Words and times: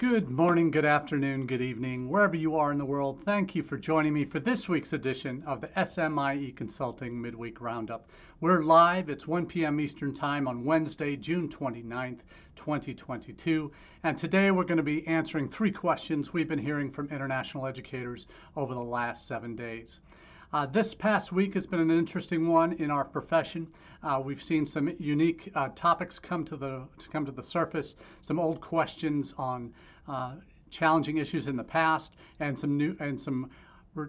Good 0.00 0.30
morning, 0.30 0.70
good 0.70 0.86
afternoon, 0.86 1.46
good 1.46 1.60
evening, 1.60 2.08
wherever 2.08 2.34
you 2.34 2.56
are 2.56 2.72
in 2.72 2.78
the 2.78 2.86
world. 2.86 3.20
Thank 3.22 3.54
you 3.54 3.62
for 3.62 3.76
joining 3.76 4.14
me 4.14 4.24
for 4.24 4.40
this 4.40 4.66
week's 4.66 4.94
edition 4.94 5.42
of 5.46 5.60
the 5.60 5.68
SMIE 5.76 6.56
Consulting 6.56 7.20
Midweek 7.20 7.60
Roundup. 7.60 8.08
We're 8.40 8.62
live, 8.62 9.10
it's 9.10 9.26
1 9.26 9.44
p.m. 9.44 9.78
Eastern 9.78 10.14
Time 10.14 10.48
on 10.48 10.64
Wednesday, 10.64 11.16
June 11.16 11.50
29th, 11.50 12.20
2022. 12.56 13.70
And 14.02 14.16
today 14.16 14.50
we're 14.50 14.64
going 14.64 14.78
to 14.78 14.82
be 14.82 15.06
answering 15.06 15.50
three 15.50 15.70
questions 15.70 16.32
we've 16.32 16.48
been 16.48 16.58
hearing 16.58 16.90
from 16.90 17.10
international 17.10 17.66
educators 17.66 18.26
over 18.56 18.72
the 18.72 18.80
last 18.80 19.28
seven 19.28 19.54
days. 19.54 20.00
Uh, 20.52 20.66
this 20.66 20.94
past 20.94 21.30
week 21.30 21.54
has 21.54 21.64
been 21.64 21.78
an 21.78 21.92
interesting 21.92 22.48
one 22.48 22.72
in 22.74 22.90
our 22.90 23.04
profession. 23.04 23.68
Uh, 24.02 24.20
we've 24.24 24.42
seen 24.42 24.66
some 24.66 24.92
unique 24.98 25.52
uh, 25.54 25.68
topics 25.76 26.18
come 26.18 26.44
to 26.44 26.56
the 26.56 26.82
to 26.98 27.08
come 27.08 27.24
to 27.24 27.30
the 27.30 27.42
surface, 27.42 27.94
some 28.20 28.40
old 28.40 28.60
questions 28.60 29.32
on 29.38 29.72
uh, 30.08 30.34
challenging 30.68 31.18
issues 31.18 31.46
in 31.46 31.56
the 31.56 31.62
past, 31.62 32.16
and 32.40 32.58
some 32.58 32.76
new 32.76 32.96
and 32.98 33.20
some 33.20 33.48
re 33.94 34.08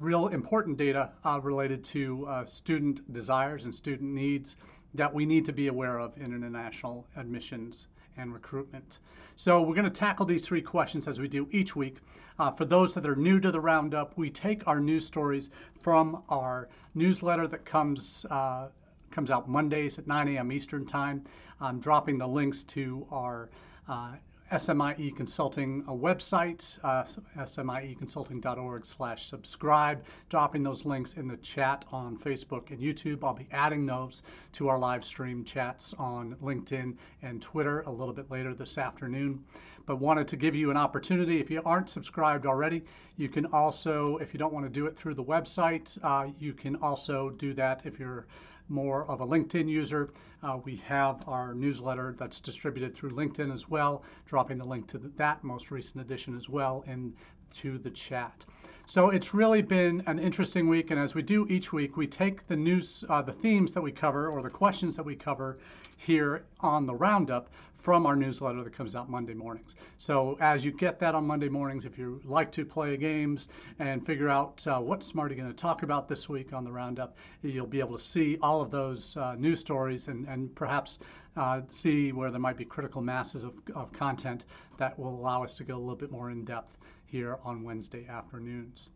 real 0.00 0.28
important 0.28 0.76
data 0.76 1.12
uh, 1.24 1.38
related 1.40 1.84
to 1.84 2.26
uh, 2.26 2.44
student 2.44 3.12
desires 3.12 3.64
and 3.64 3.72
student 3.72 4.12
needs 4.12 4.56
that 4.94 5.14
we 5.14 5.24
need 5.24 5.44
to 5.44 5.52
be 5.52 5.68
aware 5.68 6.00
of 6.00 6.16
in 6.16 6.34
international 6.34 7.06
admissions 7.16 7.86
and 8.16 8.32
recruitment. 8.32 9.00
So 9.36 9.62
we're 9.62 9.74
going 9.74 9.84
to 9.84 9.90
tackle 9.90 10.26
these 10.26 10.46
three 10.46 10.62
questions 10.62 11.08
as 11.08 11.18
we 11.18 11.28
do 11.28 11.48
each 11.50 11.74
week. 11.74 11.98
Uh, 12.38 12.50
for 12.50 12.64
those 12.64 12.94
that 12.94 13.06
are 13.06 13.16
new 13.16 13.40
to 13.40 13.50
the 13.50 13.60
Roundup, 13.60 14.16
we 14.16 14.30
take 14.30 14.66
our 14.66 14.80
news 14.80 15.06
stories 15.06 15.50
from 15.80 16.22
our 16.28 16.68
newsletter 16.94 17.46
that 17.48 17.64
comes 17.64 18.26
uh, 18.30 18.68
comes 19.10 19.30
out 19.30 19.48
Mondays 19.48 19.98
at 19.98 20.06
9 20.06 20.28
a.m. 20.28 20.50
Eastern 20.50 20.86
Time. 20.86 21.24
I'm 21.60 21.80
dropping 21.80 22.16
the 22.18 22.26
links 22.26 22.64
to 22.64 23.06
our 23.10 23.50
uh, 23.88 24.12
SMIE 24.58 25.10
Consulting 25.16 25.82
a 25.88 25.92
website, 25.92 26.78
uh, 26.84 27.04
smieconsulting.org 27.44 28.84
slash 28.84 29.26
subscribe, 29.26 30.04
dropping 30.28 30.62
those 30.62 30.84
links 30.84 31.14
in 31.14 31.26
the 31.26 31.38
chat 31.38 31.86
on 31.90 32.18
Facebook 32.18 32.70
and 32.70 32.78
YouTube. 32.78 33.24
I'll 33.24 33.32
be 33.32 33.48
adding 33.50 33.86
those 33.86 34.22
to 34.52 34.68
our 34.68 34.78
live 34.78 35.04
stream 35.04 35.42
chats 35.42 35.94
on 35.94 36.36
LinkedIn 36.42 36.96
and 37.22 37.40
Twitter 37.40 37.80
a 37.82 37.90
little 37.90 38.12
bit 38.12 38.30
later 38.30 38.52
this 38.52 38.76
afternoon. 38.76 39.42
But 39.86 39.96
wanted 39.96 40.28
to 40.28 40.36
give 40.36 40.54
you 40.54 40.70
an 40.70 40.76
opportunity. 40.76 41.40
If 41.40 41.50
you 41.50 41.62
aren't 41.64 41.88
subscribed 41.88 42.44
already, 42.44 42.84
you 43.16 43.30
can 43.30 43.46
also, 43.46 44.18
if 44.18 44.34
you 44.34 44.38
don't 44.38 44.52
want 44.52 44.66
to 44.66 44.70
do 44.70 44.86
it 44.86 44.96
through 44.96 45.14
the 45.14 45.24
website, 45.24 45.98
uh, 46.02 46.30
you 46.38 46.52
can 46.52 46.76
also 46.76 47.30
do 47.30 47.54
that 47.54 47.80
if 47.84 47.98
you're 47.98 48.26
more 48.68 49.06
of 49.06 49.20
a 49.20 49.26
LinkedIn 49.26 49.68
user, 49.68 50.10
uh, 50.42 50.58
we 50.64 50.76
have 50.76 51.22
our 51.28 51.54
newsletter 51.54 52.14
that's 52.18 52.40
distributed 52.40 52.94
through 52.94 53.10
LinkedIn 53.10 53.52
as 53.52 53.68
well, 53.68 54.02
dropping 54.26 54.58
the 54.58 54.64
link 54.64 54.86
to 54.88 54.98
that 54.98 55.42
most 55.44 55.70
recent 55.70 56.00
edition 56.00 56.36
as 56.36 56.48
well 56.48 56.84
into 56.86 57.78
the 57.78 57.90
chat. 57.90 58.44
So 58.86 59.10
it's 59.10 59.32
really 59.32 59.62
been 59.62 60.02
an 60.06 60.18
interesting 60.18 60.68
week, 60.68 60.90
and 60.90 60.98
as 60.98 61.14
we 61.14 61.22
do 61.22 61.46
each 61.48 61.72
week, 61.72 61.96
we 61.96 62.06
take 62.06 62.46
the 62.48 62.56
news, 62.56 63.04
uh, 63.08 63.22
the 63.22 63.32
themes 63.32 63.72
that 63.72 63.82
we 63.82 63.92
cover, 63.92 64.28
or 64.28 64.42
the 64.42 64.50
questions 64.50 64.96
that 64.96 65.04
we 65.04 65.14
cover 65.14 65.58
here 65.96 66.44
on 66.60 66.86
the 66.86 66.94
roundup 66.94 67.48
from 67.82 68.06
our 68.06 68.14
newsletter 68.14 68.62
that 68.62 68.72
comes 68.72 68.94
out 68.94 69.10
Monday 69.10 69.34
mornings. 69.34 69.74
So 69.98 70.38
as 70.40 70.64
you 70.64 70.70
get 70.70 70.98
that 71.00 71.14
on 71.14 71.26
Monday 71.26 71.48
mornings, 71.48 71.84
if 71.84 71.98
you 71.98 72.20
like 72.24 72.52
to 72.52 72.64
play 72.64 72.96
games 72.96 73.48
and 73.80 74.06
figure 74.06 74.28
out 74.28 74.64
uh, 74.68 74.78
what 74.78 75.02
Smarty 75.02 75.34
going 75.34 75.48
to 75.48 75.54
talk 75.54 75.82
about 75.82 76.08
this 76.08 76.28
week 76.28 76.52
on 76.52 76.64
the 76.64 76.70
roundup, 76.70 77.16
you'll 77.42 77.66
be 77.66 77.80
able 77.80 77.96
to 77.96 78.02
see 78.02 78.38
all 78.40 78.62
of 78.62 78.70
those 78.70 79.16
uh, 79.16 79.34
news 79.34 79.58
stories 79.58 80.06
and, 80.06 80.26
and 80.28 80.54
perhaps 80.54 81.00
uh, 81.36 81.60
see 81.68 82.12
where 82.12 82.30
there 82.30 82.40
might 82.40 82.56
be 82.56 82.64
critical 82.64 83.02
masses 83.02 83.42
of, 83.42 83.54
of 83.74 83.92
content 83.92 84.44
that 84.78 84.96
will 84.98 85.14
allow 85.14 85.42
us 85.42 85.52
to 85.54 85.64
go 85.64 85.76
a 85.76 85.78
little 85.78 85.96
bit 85.96 86.12
more 86.12 86.30
in 86.30 86.44
depth 86.44 86.78
here 87.06 87.38
on 87.44 87.64
Wednesday 87.64 88.06
afternoons. 88.08 88.90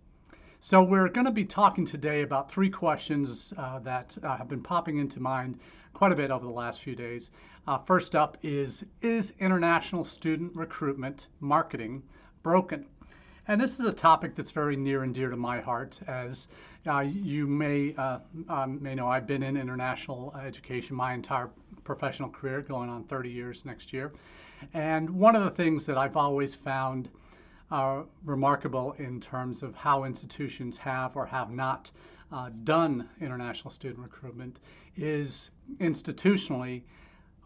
So 0.60 0.82
we're 0.82 1.08
going 1.08 1.26
to 1.26 1.32
be 1.32 1.44
talking 1.44 1.84
today 1.84 2.22
about 2.22 2.50
three 2.50 2.70
questions 2.70 3.52
uh, 3.58 3.78
that 3.80 4.17
uh, 4.22 4.36
have 4.39 4.48
been 4.48 4.62
popping 4.62 4.96
into 4.98 5.20
mind 5.20 5.58
quite 5.92 6.12
a 6.12 6.17
bit 6.17 6.30
over 6.30 6.44
the 6.44 6.50
last 6.50 6.80
few 6.80 6.96
days. 6.96 7.30
Uh, 7.67 7.78
first 7.78 8.17
up 8.17 8.39
is, 8.42 8.84
is 9.02 9.34
international 9.39 10.05
student 10.05 10.56
recruitment 10.56 11.28
marketing 11.40 12.02
broken? 12.42 12.86
And 13.48 13.61
this 13.61 13.78
is 13.78 13.86
a 13.86 13.92
topic 13.92 14.34
that's 14.34 14.50
very 14.50 14.77
near 14.77 15.02
and 15.02 15.14
dear 15.14 15.28
to 15.28 15.36
my 15.36 15.61
heart. 15.61 16.00
As 16.08 16.48
uh, 16.86 17.00
you 17.00 17.46
may, 17.46 17.95
uh, 17.96 18.18
um, 18.48 18.83
may 18.83 18.95
know, 18.95 19.08
I've 19.08 19.27
been 19.27 19.42
in 19.42 19.56
international 19.56 20.34
education 20.42 20.96
my 20.96 21.12
entire 21.12 21.50
professional 21.84 22.30
career, 22.30 22.62
going 22.62 22.89
on 22.89 23.05
30 23.05 23.30
years 23.30 23.64
next 23.66 23.92
year. 23.92 24.12
And 24.72 25.08
one 25.11 25.36
of 25.36 25.45
the 25.45 25.50
things 25.50 25.84
that 25.86 25.98
I've 25.98 26.16
always 26.16 26.55
found 26.55 27.11
are 27.70 28.04
remarkable 28.24 28.92
in 28.98 29.20
terms 29.20 29.62
of 29.62 29.74
how 29.74 30.04
institutions 30.04 30.77
have 30.77 31.16
or 31.16 31.27
have 31.27 31.50
not 31.50 31.90
uh, 32.32 32.50
done 32.64 33.08
international 33.20 33.70
student 33.70 34.00
recruitment 34.00 34.60
is 34.96 35.50
institutionally 35.78 36.82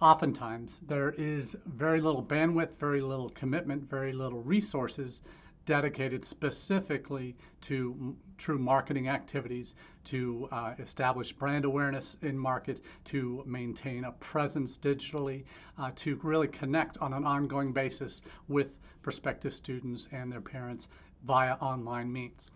oftentimes 0.00 0.80
there 0.86 1.10
is 1.12 1.56
very 1.66 2.00
little 2.00 2.22
bandwidth, 2.22 2.70
very 2.78 3.00
little 3.00 3.30
commitment, 3.30 3.88
very 3.88 4.12
little 4.12 4.42
resources 4.42 5.22
dedicated 5.66 6.24
specifically 6.24 7.36
to 7.60 8.16
true 8.38 8.58
marketing 8.58 9.08
activities, 9.08 9.74
to 10.04 10.48
uh, 10.50 10.74
establish 10.78 11.32
brand 11.32 11.64
awareness 11.64 12.16
in 12.22 12.38
market, 12.38 12.82
to 13.04 13.42
maintain 13.46 14.04
a 14.04 14.12
presence 14.12 14.78
digitally, 14.78 15.44
uh, 15.78 15.90
to 15.94 16.18
really 16.22 16.48
connect 16.48 16.96
on 16.98 17.12
an 17.12 17.24
ongoing 17.24 17.72
basis 17.72 18.22
with 18.48 18.68
prospective 19.02 19.54
students 19.54 20.08
and 20.12 20.32
their 20.32 20.40
parents 20.40 20.88
via 21.24 21.54
online 21.54 22.10
means. 22.12 22.50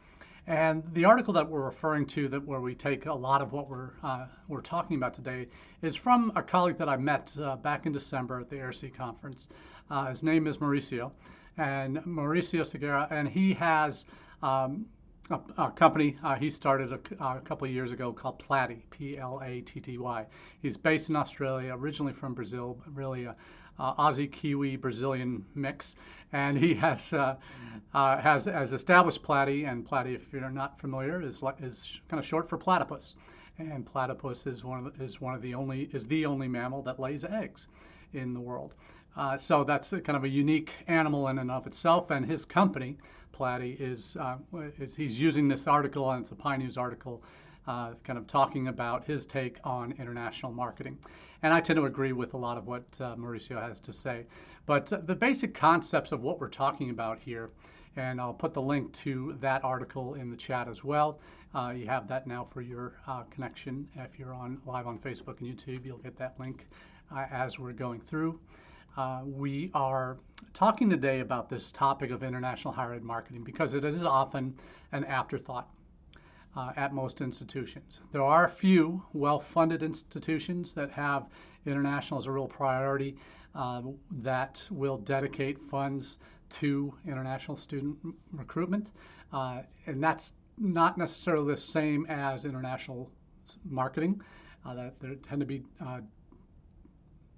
And 0.46 0.82
the 0.92 1.06
article 1.06 1.32
that 1.34 1.48
we're 1.48 1.64
referring 1.64 2.04
to, 2.06 2.28
that 2.28 2.44
where 2.44 2.60
we 2.60 2.74
take 2.74 3.06
a 3.06 3.14
lot 3.14 3.40
of 3.40 3.52
what 3.52 3.70
we're 3.70 3.92
uh, 4.02 4.26
we're 4.46 4.60
talking 4.60 4.96
about 4.96 5.14
today, 5.14 5.48
is 5.80 5.96
from 5.96 6.32
a 6.36 6.42
colleague 6.42 6.76
that 6.78 6.88
I 6.88 6.98
met 6.98 7.34
uh, 7.40 7.56
back 7.56 7.86
in 7.86 7.92
December 7.92 8.40
at 8.40 8.50
the 8.50 8.56
AIRC 8.56 8.94
conference. 8.94 9.48
Uh, 9.90 10.06
his 10.06 10.22
name 10.22 10.46
is 10.46 10.58
Mauricio, 10.58 11.12
and 11.56 11.98
Mauricio 11.98 12.66
Segura, 12.66 13.06
and 13.10 13.28
he 13.28 13.54
has 13.54 14.04
um, 14.42 14.86
a, 15.30 15.40
a, 15.58 15.70
company 15.70 16.16
uh, 16.22 16.34
he 16.34 16.50
started 16.50 16.92
a, 16.92 17.24
a, 17.24 17.40
couple 17.40 17.66
of 17.66 17.72
years 17.72 17.92
ago 17.92 18.12
called 18.12 18.38
Platty, 18.38 18.82
P-L-A-T-T-Y. 18.90 20.26
He's 20.60 20.76
based 20.76 21.08
in 21.08 21.16
Australia, 21.16 21.74
originally 21.74 22.12
from 22.12 22.34
Brazil, 22.34 22.78
really 22.92 23.24
a, 23.24 23.36
uh, 23.78 23.94
Aussie 23.94 24.30
Kiwi 24.30 24.76
Brazilian 24.76 25.44
mix, 25.54 25.96
and 26.32 26.56
he 26.56 26.74
has 26.74 27.12
uh, 27.12 27.36
uh, 27.92 28.18
has 28.18 28.44
has 28.44 28.72
established 28.72 29.22
Platty, 29.22 29.68
and 29.68 29.84
Platty, 29.84 30.14
if 30.14 30.32
you're 30.32 30.48
not 30.50 30.78
familiar, 30.78 31.22
is 31.22 31.42
is 31.60 32.00
kind 32.08 32.20
of 32.20 32.26
short 32.26 32.48
for 32.48 32.56
platypus, 32.56 33.16
and 33.58 33.84
platypus 33.84 34.46
is 34.46 34.62
one 34.62 34.86
of 34.86 34.96
the, 34.96 35.04
is 35.04 35.20
one 35.20 35.34
of 35.34 35.42
the 35.42 35.54
only 35.54 35.90
is 35.92 36.06
the 36.06 36.26
only 36.26 36.48
mammal 36.48 36.82
that 36.82 37.00
lays 37.00 37.24
eggs 37.24 37.66
in 38.12 38.32
the 38.32 38.40
world. 38.40 38.74
Uh, 39.16 39.36
so 39.36 39.62
that's 39.62 39.90
kind 39.90 40.16
of 40.16 40.24
a 40.24 40.28
unique 40.28 40.72
animal 40.88 41.28
in 41.28 41.38
and 41.38 41.50
of 41.50 41.66
itself, 41.66 42.10
and 42.10 42.26
his 42.26 42.44
company, 42.44 42.96
Platty, 43.32 43.80
is, 43.80 44.16
uh, 44.18 44.36
is 44.78 44.96
he's 44.96 45.20
using 45.20 45.46
this 45.46 45.66
article, 45.66 46.10
and 46.10 46.22
it's 46.22 46.32
a 46.32 46.34
PIE 46.34 46.56
News 46.56 46.76
article, 46.76 47.22
uh, 47.66 47.92
kind 48.02 48.18
of 48.18 48.26
talking 48.26 48.68
about 48.68 49.04
his 49.04 49.24
take 49.24 49.58
on 49.64 49.92
international 49.98 50.52
marketing. 50.52 50.98
And 51.42 51.52
I 51.52 51.60
tend 51.60 51.76
to 51.76 51.86
agree 51.86 52.12
with 52.12 52.34
a 52.34 52.36
lot 52.36 52.58
of 52.58 52.66
what 52.66 52.84
uh, 53.00 53.14
Mauricio 53.16 53.60
has 53.60 53.78
to 53.80 53.92
say. 53.92 54.26
But 54.66 54.92
uh, 54.92 54.98
the 55.04 55.14
basic 55.14 55.54
concepts 55.54 56.10
of 56.10 56.22
what 56.22 56.40
we're 56.40 56.48
talking 56.48 56.90
about 56.90 57.18
here, 57.18 57.50
and 57.96 58.20
I'll 58.20 58.34
put 58.34 58.52
the 58.52 58.62
link 58.62 58.92
to 58.94 59.36
that 59.40 59.62
article 59.62 60.14
in 60.14 60.30
the 60.30 60.36
chat 60.36 60.66
as 60.68 60.82
well. 60.82 61.20
Uh, 61.54 61.72
you 61.76 61.86
have 61.86 62.08
that 62.08 62.26
now 62.26 62.44
for 62.50 62.62
your 62.62 62.94
connection. 63.30 63.86
If 63.94 64.18
you're 64.18 64.34
on 64.34 64.58
live 64.66 64.88
on 64.88 64.98
Facebook 64.98 65.40
and 65.40 65.56
YouTube, 65.56 65.86
you'll 65.86 65.98
get 65.98 66.16
that 66.18 66.34
link 66.40 66.66
as 67.30 67.60
we're 67.60 67.72
going 67.72 68.00
through. 68.00 68.40
Uh, 68.96 69.22
we 69.24 69.72
are 69.74 70.18
talking 70.52 70.88
today 70.88 71.18
about 71.18 71.48
this 71.48 71.72
topic 71.72 72.12
of 72.12 72.22
international 72.22 72.72
higher 72.72 72.94
ed 72.94 73.02
marketing 73.02 73.42
because 73.42 73.74
it 73.74 73.84
is 73.84 74.04
often 74.04 74.56
an 74.92 75.04
afterthought 75.06 75.68
uh, 76.56 76.70
at 76.76 76.94
most 76.94 77.20
institutions. 77.20 77.98
There 78.12 78.22
are 78.22 78.44
a 78.44 78.48
few 78.48 79.02
well-funded 79.12 79.82
institutions 79.82 80.74
that 80.74 80.92
have 80.92 81.26
international 81.66 82.20
as 82.20 82.26
a 82.26 82.30
real 82.30 82.46
priority 82.46 83.16
uh, 83.56 83.82
that 84.12 84.64
will 84.70 84.98
dedicate 84.98 85.60
funds 85.60 86.18
to 86.50 86.94
international 87.04 87.56
student 87.56 87.96
recruitment, 88.30 88.92
uh, 89.32 89.62
and 89.86 90.00
that's 90.00 90.34
not 90.56 90.96
necessarily 90.96 91.50
the 91.52 91.60
same 91.60 92.06
as 92.06 92.44
international 92.44 93.10
marketing. 93.64 94.20
Uh, 94.64 94.74
that 94.74 95.00
there 95.00 95.14
tend 95.16 95.40
to 95.40 95.46
be 95.46 95.62
uh, 95.84 96.00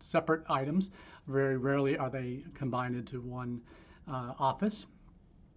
separate 0.00 0.42
items. 0.48 0.90
Very 1.26 1.56
rarely 1.56 1.96
are 1.96 2.10
they 2.10 2.44
combined 2.54 2.96
into 2.96 3.20
one 3.20 3.60
uh, 4.08 4.34
office. 4.38 4.86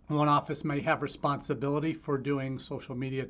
One 0.07 0.27
office 0.27 0.63
may 0.65 0.79
have 0.81 1.01
responsibility 1.01 1.93
for 1.93 2.17
doing 2.17 2.57
social 2.57 2.95
media 2.95 3.27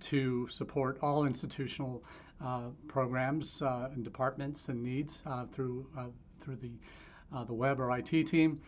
to 0.00 0.46
support 0.48 0.98
all 1.02 1.24
institutional 1.26 2.02
uh, 2.42 2.68
programs 2.88 3.60
uh, 3.62 3.90
and 3.92 4.02
departments 4.02 4.68
and 4.68 4.82
needs 4.82 5.22
uh, 5.26 5.44
through 5.52 5.86
uh, 5.98 6.06
through 6.40 6.56
the 6.56 6.72
uh, 7.34 7.44
the 7.44 7.52
web 7.52 7.78
or 7.80 7.96
IT 7.96 8.26
team. 8.26 8.60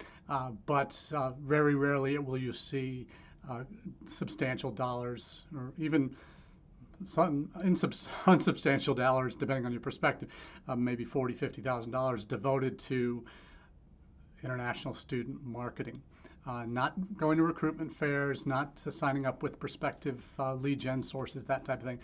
but 0.67 1.11
very 1.41 1.75
rarely 1.75 2.19
will 2.19 2.39
you 2.39 2.53
see 2.53 3.07
substantial 4.07 4.71
dollars 4.71 5.45
or 5.57 5.73
even 5.79 6.15
some 7.05 7.51
unsubstantial 8.27 8.95
dollars, 8.95 9.35
depending 9.35 9.67
on 9.67 9.73
your 9.73 9.81
perspective, 9.81 10.29
maybe 10.77 11.05
forty, 11.05 11.35
fifty 11.35 11.63
thousand 11.63 11.91
dollars 11.91 12.25
devoted 12.25 12.79
to 12.81 13.25
international 14.43 14.95
student 14.95 15.45
marketing. 15.45 16.03
Uh, 16.45 16.65
not 16.67 16.95
going 17.17 17.37
to 17.37 17.45
recruitment 17.45 17.95
fairs, 17.95 18.47
not 18.47 18.77
signing 18.77 19.27
up 19.27 19.45
with 19.45 19.61
prospective 19.61 20.25
uh, 20.41 20.55
lead 20.55 20.81
gen 20.81 21.01
sources, 21.01 21.47
that 21.47 21.65
type 21.65 21.79
of 21.79 21.85
thing. 21.85 22.01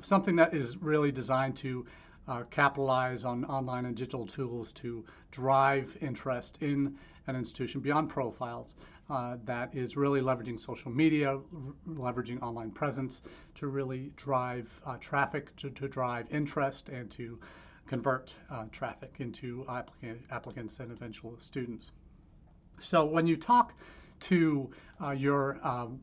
Something 0.00 0.34
that 0.36 0.54
is 0.54 0.78
really 0.78 1.12
designed 1.12 1.56
to 1.56 1.84
uh, 2.28 2.42
capitalize 2.50 3.24
on 3.24 3.44
online 3.46 3.86
and 3.86 3.96
digital 3.96 4.26
tools 4.26 4.72
to 4.72 5.04
drive 5.30 5.96
interest 6.00 6.58
in 6.60 6.96
an 7.26 7.36
institution 7.36 7.80
beyond 7.80 8.08
profiles 8.08 8.74
uh, 9.10 9.36
that 9.44 9.74
is 9.74 9.96
really 9.96 10.20
leveraging 10.20 10.58
social 10.58 10.90
media, 10.90 11.38
leveraging 11.88 12.40
online 12.42 12.70
presence 12.70 13.22
to 13.54 13.66
really 13.66 14.10
drive 14.16 14.68
uh, 14.86 14.96
traffic, 14.98 15.54
to, 15.56 15.70
to, 15.70 15.88
drive 15.88 16.26
interest, 16.30 16.88
and 16.88 17.10
to 17.10 17.38
convert 17.86 18.34
uh, 18.50 18.64
traffic 18.72 19.16
into 19.18 19.64
applic- 19.68 20.18
applicants 20.30 20.80
and 20.80 20.90
eventual 20.90 21.36
students. 21.38 21.90
So 22.80 23.04
when 23.04 23.26
you 23.26 23.36
talk 23.36 23.74
to 24.20 24.70
uh, 25.02 25.10
your 25.10 25.58
um, 25.62 26.00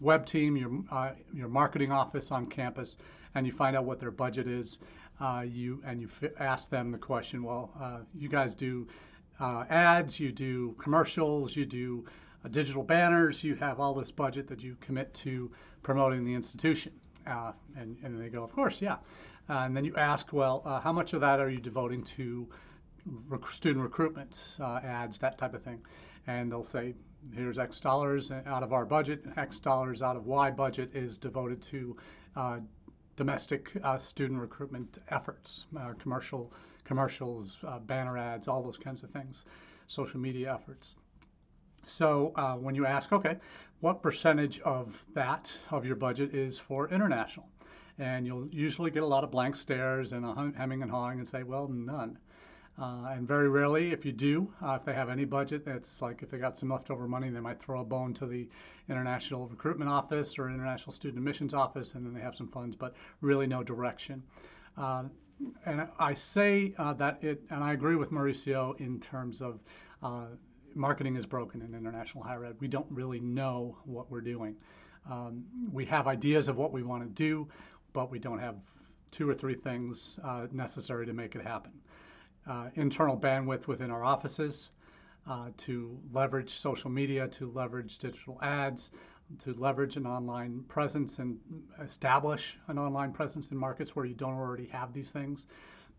web 0.00 0.26
team, 0.26 0.56
your, 0.56 0.70
uh, 0.90 1.12
your 1.32 1.48
marketing 1.48 1.90
office 1.90 2.30
on 2.30 2.46
campus, 2.46 2.96
and 3.34 3.46
you 3.46 3.52
find 3.52 3.74
out 3.74 3.84
what 3.84 3.98
their 3.98 4.10
budget 4.10 4.46
is, 4.46 4.78
uh, 5.22 5.42
you 5.42 5.80
and 5.86 6.00
you 6.00 6.08
ask 6.40 6.68
them 6.68 6.90
the 6.90 6.98
question, 6.98 7.44
well, 7.44 7.70
uh, 7.80 7.98
you 8.12 8.28
guys 8.28 8.54
do 8.54 8.86
uh, 9.40 9.64
ads, 9.70 10.18
you 10.18 10.32
do 10.32 10.74
commercials, 10.78 11.54
you 11.54 11.64
do 11.64 12.04
uh, 12.44 12.48
digital 12.48 12.82
banners, 12.82 13.44
you 13.44 13.54
have 13.54 13.78
all 13.78 13.94
this 13.94 14.10
budget 14.10 14.48
that 14.48 14.62
you 14.62 14.76
commit 14.80 15.14
to 15.14 15.50
promoting 15.82 16.24
the 16.24 16.34
institution. 16.34 16.92
Uh, 17.26 17.52
and, 17.76 17.96
and 18.02 18.20
they 18.20 18.28
go, 18.28 18.42
of 18.42 18.52
course, 18.52 18.82
yeah. 18.82 18.96
Uh, 19.48 19.60
and 19.64 19.76
then 19.76 19.84
you 19.84 19.94
ask, 19.96 20.32
well, 20.32 20.62
how 20.82 20.92
much 20.92 21.12
of 21.12 21.20
that 21.20 21.38
are 21.38 21.50
you 21.50 21.60
devoting 21.60 22.02
to 22.02 22.48
rec- 23.28 23.46
student 23.48 23.82
recruitment, 23.82 24.56
ads, 24.60 25.18
that 25.18 25.38
type 25.38 25.54
of 25.54 25.62
thing? 25.62 25.80
And 26.26 26.50
they'll 26.50 26.64
say, 26.64 26.94
here's 27.32 27.58
X 27.58 27.78
dollars 27.78 28.32
out 28.46 28.64
of 28.64 28.72
our 28.72 28.84
budget, 28.84 29.24
X 29.36 29.60
dollars 29.60 30.02
out 30.02 30.16
of 30.16 30.26
Y 30.26 30.50
budget 30.50 30.90
is 30.94 31.16
devoted 31.16 31.62
to 31.62 31.96
domestic 33.16 33.72
uh, 33.82 33.98
student 33.98 34.40
recruitment 34.40 34.98
efforts, 35.08 35.66
uh, 35.78 35.92
commercial 35.98 36.52
commercials, 36.84 37.58
uh, 37.66 37.78
banner 37.78 38.18
ads, 38.18 38.48
all 38.48 38.62
those 38.62 38.78
kinds 38.78 39.02
of 39.02 39.10
things, 39.10 39.44
social 39.86 40.18
media 40.18 40.52
efforts. 40.52 40.96
So 41.84 42.32
uh, 42.36 42.54
when 42.54 42.74
you 42.74 42.86
ask, 42.86 43.12
okay, 43.12 43.36
what 43.80 44.02
percentage 44.02 44.60
of 44.60 45.04
that 45.14 45.56
of 45.70 45.84
your 45.84 45.96
budget 45.96 46.34
is 46.34 46.58
for 46.58 46.88
international? 46.88 47.48
And 47.98 48.26
you'll 48.26 48.48
usually 48.48 48.90
get 48.90 49.02
a 49.02 49.06
lot 49.06 49.24
of 49.24 49.30
blank 49.30 49.54
stares 49.56 50.12
and 50.12 50.24
a 50.24 50.52
hemming 50.56 50.82
and 50.82 50.90
hawing 50.90 51.18
and 51.18 51.28
say, 51.28 51.42
well, 51.42 51.68
none. 51.68 52.18
Uh, 52.80 53.04
and 53.10 53.28
very 53.28 53.48
rarely, 53.50 53.92
if 53.92 54.04
you 54.04 54.12
do, 54.12 54.50
uh, 54.64 54.76
if 54.80 54.84
they 54.84 54.94
have 54.94 55.10
any 55.10 55.26
budget, 55.26 55.62
it's 55.66 56.00
like 56.00 56.22
if 56.22 56.30
they 56.30 56.38
got 56.38 56.56
some 56.56 56.70
leftover 56.70 57.06
money, 57.06 57.28
they 57.28 57.40
might 57.40 57.60
throw 57.60 57.80
a 57.80 57.84
bone 57.84 58.14
to 58.14 58.26
the 58.26 58.48
International 58.88 59.46
Recruitment 59.46 59.90
Office 59.90 60.38
or 60.38 60.48
International 60.48 60.92
Student 60.92 61.18
Admissions 61.18 61.52
Office, 61.52 61.94
and 61.94 62.06
then 62.06 62.14
they 62.14 62.20
have 62.20 62.34
some 62.34 62.48
funds, 62.48 62.74
but 62.74 62.94
really 63.20 63.46
no 63.46 63.62
direction. 63.62 64.22
Uh, 64.78 65.04
and 65.66 65.86
I 65.98 66.14
say 66.14 66.74
uh, 66.78 66.94
that 66.94 67.22
it, 67.22 67.42
and 67.50 67.62
I 67.62 67.72
agree 67.72 67.96
with 67.96 68.10
Mauricio 68.10 68.78
in 68.80 69.00
terms 69.00 69.42
of 69.42 69.60
uh, 70.02 70.26
marketing 70.74 71.16
is 71.16 71.26
broken 71.26 71.60
in 71.60 71.74
international 71.74 72.24
higher 72.24 72.44
ed. 72.46 72.56
We 72.58 72.68
don't 72.68 72.86
really 72.90 73.20
know 73.20 73.76
what 73.84 74.10
we're 74.10 74.22
doing. 74.22 74.56
Um, 75.10 75.44
we 75.70 75.84
have 75.86 76.06
ideas 76.06 76.48
of 76.48 76.56
what 76.56 76.72
we 76.72 76.82
want 76.82 77.02
to 77.02 77.08
do, 77.08 77.48
but 77.92 78.10
we 78.10 78.18
don't 78.18 78.38
have 78.38 78.56
two 79.10 79.28
or 79.28 79.34
three 79.34 79.54
things 79.54 80.18
uh, 80.24 80.46
necessary 80.52 81.04
to 81.04 81.12
make 81.12 81.34
it 81.34 81.42
happen 81.42 81.72
internal 82.74 83.16
bandwidth 83.16 83.66
within 83.66 83.90
our 83.90 84.04
offices 84.04 84.70
uh, 85.28 85.50
to 85.56 85.98
leverage 86.12 86.50
social 86.50 86.90
media, 86.90 87.28
to 87.28 87.50
leverage 87.50 87.98
digital 87.98 88.38
ads, 88.42 88.90
to 89.38 89.54
leverage 89.54 89.96
an 89.96 90.06
online 90.06 90.62
presence 90.68 91.18
and 91.18 91.38
establish 91.82 92.58
an 92.68 92.78
online 92.78 93.12
presence 93.12 93.50
in 93.50 93.56
markets 93.56 93.94
where 93.94 94.04
you 94.04 94.14
don't 94.14 94.34
already 94.34 94.66
have 94.66 94.92
these 94.92 95.10
things. 95.10 95.46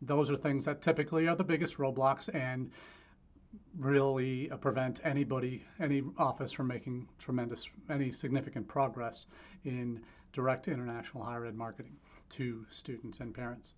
Those 0.01 0.29
are 0.29 0.35
things 0.35 0.65
that 0.65 0.81
typically 0.81 1.27
are 1.27 1.35
the 1.35 1.43
biggest 1.43 1.77
roadblocks 1.77 2.33
and 2.35 2.69
really 3.77 4.51
uh, 4.51 4.57
prevent 4.57 4.99
anybody, 5.03 5.63
any 5.79 6.03
office 6.17 6.51
from 6.51 6.67
making 6.67 7.07
tremendous, 7.17 7.67
any 7.89 8.11
significant 8.11 8.67
progress 8.67 9.27
in 9.63 10.01
direct 10.33 10.67
international 10.67 11.23
higher 11.23 11.45
ed 11.45 11.55
marketing 11.55 11.95
to 12.29 12.65
students 12.69 13.19
and 13.19 13.33
parents. 13.33 13.73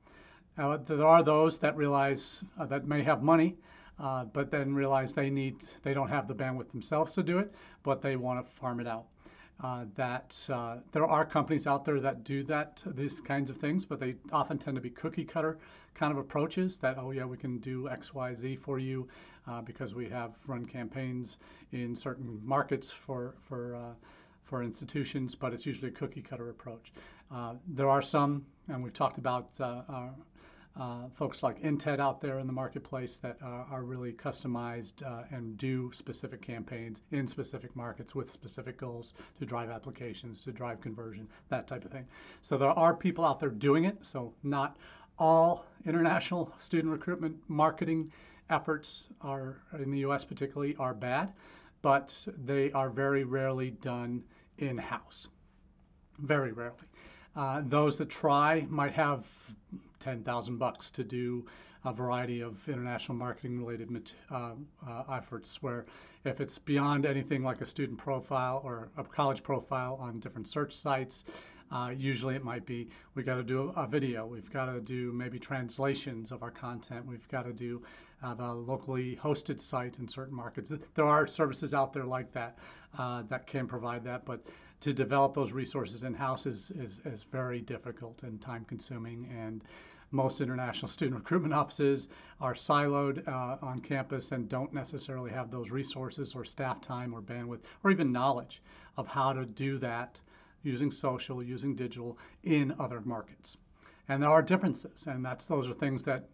Uh, 0.58 0.78
there 0.88 1.06
are 1.06 1.22
those 1.22 1.60
that 1.60 1.76
realize 1.76 2.44
uh, 2.60 2.66
that 2.66 2.88
may 2.88 3.04
have 3.04 3.22
money, 3.22 3.58
uh, 4.00 4.24
but 4.24 4.50
then 4.50 4.74
realize 4.74 5.14
they 5.14 5.30
need 5.30 5.56
they 5.84 5.94
don't 5.94 6.08
have 6.08 6.28
the 6.28 6.34
bandwidth 6.34 6.72
themselves 6.72 7.14
to 7.14 7.24
do 7.24 7.40
it, 7.40 7.54
but 7.84 8.02
they 8.02 8.16
want 8.16 8.44
to 8.44 8.56
farm 8.56 8.80
it 8.80 8.88
out. 8.88 9.06
Uh, 9.64 9.86
that 9.96 10.38
uh, 10.52 10.78
there 10.92 11.06
are 11.06 11.26
companies 11.26 11.66
out 11.66 11.86
there 11.86 12.00
that 12.00 12.24
do 12.24 12.44
that 12.44 12.82
these 12.88 13.20
kinds 13.20 13.50
of 13.50 13.58
things, 13.58 13.86
but 13.86 14.00
they 14.00 14.16
often 14.32 14.58
tend 14.58 14.76
to 14.76 14.82
be 14.82 14.90
cookie 14.90 15.26
cutter 15.26 15.58
kind 15.94 16.12
of 16.12 16.18
approaches. 16.18 16.78
That 16.78 16.98
oh 16.98 17.12
yeah 17.12 17.26
we 17.26 17.38
can 17.38 17.58
do 17.60 17.90
X 17.90 18.14
Y 18.14 18.34
Z 18.34 18.56
for 18.58 18.80
you 18.80 19.08
uh, 19.48 19.62
because 19.62 19.94
we 19.94 20.08
have 20.10 20.32
run 20.48 20.66
campaigns 20.66 21.38
in 21.74 21.96
certain 21.98 22.40
markets 22.46 22.92
for 22.92 23.36
for 23.48 23.78
for 24.46 24.64
institutions, 24.64 25.36
but 25.36 25.54
it's 25.54 25.66
usually 25.66 25.90
a 25.90 25.92
cookie 25.92 26.22
cutter 26.22 26.50
approach. 26.50 26.94
there 27.68 27.90
are 27.90 28.02
some, 28.02 28.46
and 28.68 28.82
we've 28.84 28.94
talked 28.94 29.18
about 29.18 29.50
uh, 29.60 29.82
folks 31.14 31.42
like 31.42 31.62
Intead 31.62 32.00
out 32.00 32.20
there 32.20 32.40
in 32.40 32.48
the 32.48 32.54
marketplace 32.54 33.18
that 33.18 33.38
uh, 33.42 33.64
are 33.72 33.84
really 33.84 34.12
customized 34.12 35.04
uh, 35.06 35.24
and 35.32 35.58
do 35.58 35.90
specific 35.94 36.42
campaigns 36.42 37.02
in 37.12 37.28
specific 37.28 37.74
markets 37.76 38.14
with 38.14 38.32
specific 38.32 38.78
goals 38.78 39.14
to 39.40 39.46
drive 39.46 39.70
applications, 39.70 40.44
to 40.44 40.52
drive 40.52 40.82
conversion, 40.82 41.28
that 41.50 41.68
type 41.68 41.86
of 41.86 41.92
thing. 41.92 42.06
So 42.42 42.58
there 42.58 42.70
are 42.70 42.94
people 42.94 43.24
out 43.24 43.40
there 43.40 43.50
doing 43.50 43.86
it. 43.86 43.98
So 44.02 44.34
not 44.44 44.78
all 45.18 45.66
international 45.86 46.52
student 46.60 46.92
recruitment 46.92 47.38
marketing 47.48 48.12
efforts 48.50 49.10
are 49.22 49.58
in 49.80 49.92
the 49.92 50.00
U.S. 50.00 50.26
particularly 50.26 50.76
are 50.78 50.94
bad, 50.94 51.34
but 51.82 52.28
they 52.44 52.72
are 52.74 52.90
very 52.90 53.24
rarely 53.24 53.72
done 53.72 54.24
in 54.58 54.78
house. 54.78 55.28
Very 56.20 56.52
rarely. 56.52 56.76
Uh, 57.36 57.62
those 57.66 57.98
that 57.98 58.10
try 58.10 58.66
might 58.70 58.94
have 58.94 59.26
10,000 60.00 60.58
bucks 60.58 60.92
to 60.92 61.04
do 61.04 61.46
a 61.86 61.94
variety 61.94 62.42
of 62.42 62.68
international 62.68 63.18
marketing 63.18 63.60
related 63.60 64.12
uh, 64.32 64.52
uh, 64.88 65.04
efforts 65.12 65.62
where 65.62 65.86
if 66.24 66.42
it's 66.42 66.58
beyond 66.58 67.06
anything 67.06 67.44
like 67.44 67.62
a 67.62 67.66
student 67.66 67.98
profile 67.98 68.62
or 68.64 68.90
a 68.98 69.04
college 69.04 69.44
profile 69.44 69.98
on 70.02 70.20
different 70.20 70.48
search 70.48 70.76
sites, 70.76 71.26
uh, 71.72 71.92
usually 71.96 72.36
it 72.36 72.44
might 72.44 72.66
be 72.66 72.88
we 73.14 73.24
got 73.24 73.36
to 73.36 73.44
do 73.44 73.72
a 73.76 73.88
video, 73.88 74.26
we've 74.26 74.52
got 74.52 74.66
to 74.66 74.80
do 74.82 75.12
maybe 75.14 75.38
translations 75.38 76.32
of 76.32 76.42
our 76.42 76.52
content, 76.52 77.06
we've 77.06 77.28
got 77.30 77.44
to 77.44 77.54
do 77.54 77.82
have 78.22 78.40
a 78.40 78.54
locally 78.54 79.20
hosted 79.22 79.60
site 79.60 80.00
in 80.00 80.08
certain 80.08 80.36
markets. 80.36 80.72
There 80.96 81.06
are 81.06 81.28
services 81.28 81.74
out 81.74 81.94
there 81.94 82.06
like 82.06 82.32
that 82.32 82.58
uh, 82.98 83.24
that 83.30 83.46
can 83.46 83.68
provide 83.68 84.04
that, 84.06 84.26
but 84.26 84.42
to 84.82 84.94
develop 84.94 85.34
those 85.34 85.52
resources 85.52 86.04
in 86.04 86.14
house 86.14 86.46
is, 86.46 86.72
is, 86.72 87.02
is 87.06 87.24
very 87.24 87.62
difficult 87.62 88.24
and 88.24 88.42
time 88.42 88.66
consuming 88.66 89.30
and 89.36 89.64
most 90.12 90.42
international 90.42 90.88
student 90.96 91.18
recruitment 91.18 91.54
offices 91.54 92.08
are 92.40 92.54
siloed 92.54 93.28
uh, 93.28 93.58
on 93.62 93.80
campus 93.80 94.32
and 94.32 94.48
don't 94.50 94.74
necessarily 94.74 95.32
have 95.32 95.52
those 95.52 95.72
resources 95.72 96.36
or 96.36 96.46
staff 96.46 96.82
time 96.82 97.14
or 97.14 97.22
bandwidth 97.22 97.62
or 97.84 97.92
even 97.92 98.12
knowledge 98.12 98.62
of 98.98 99.08
how 99.08 99.34
to 99.34 99.46
do 99.46 99.78
that 99.78 100.22
using 100.64 100.92
social, 100.92 101.44
using 101.44 101.76
digital 101.76 102.18
in 102.44 102.74
other 102.80 103.02
markets. 103.02 103.58
And 104.08 104.22
there 104.22 104.30
are 104.30 104.42
differences, 104.42 105.08
and 105.08 105.26
that's 105.26 105.48
those 105.48 105.68
are 105.68 105.74
things 105.74 106.04
that, 106.04 106.28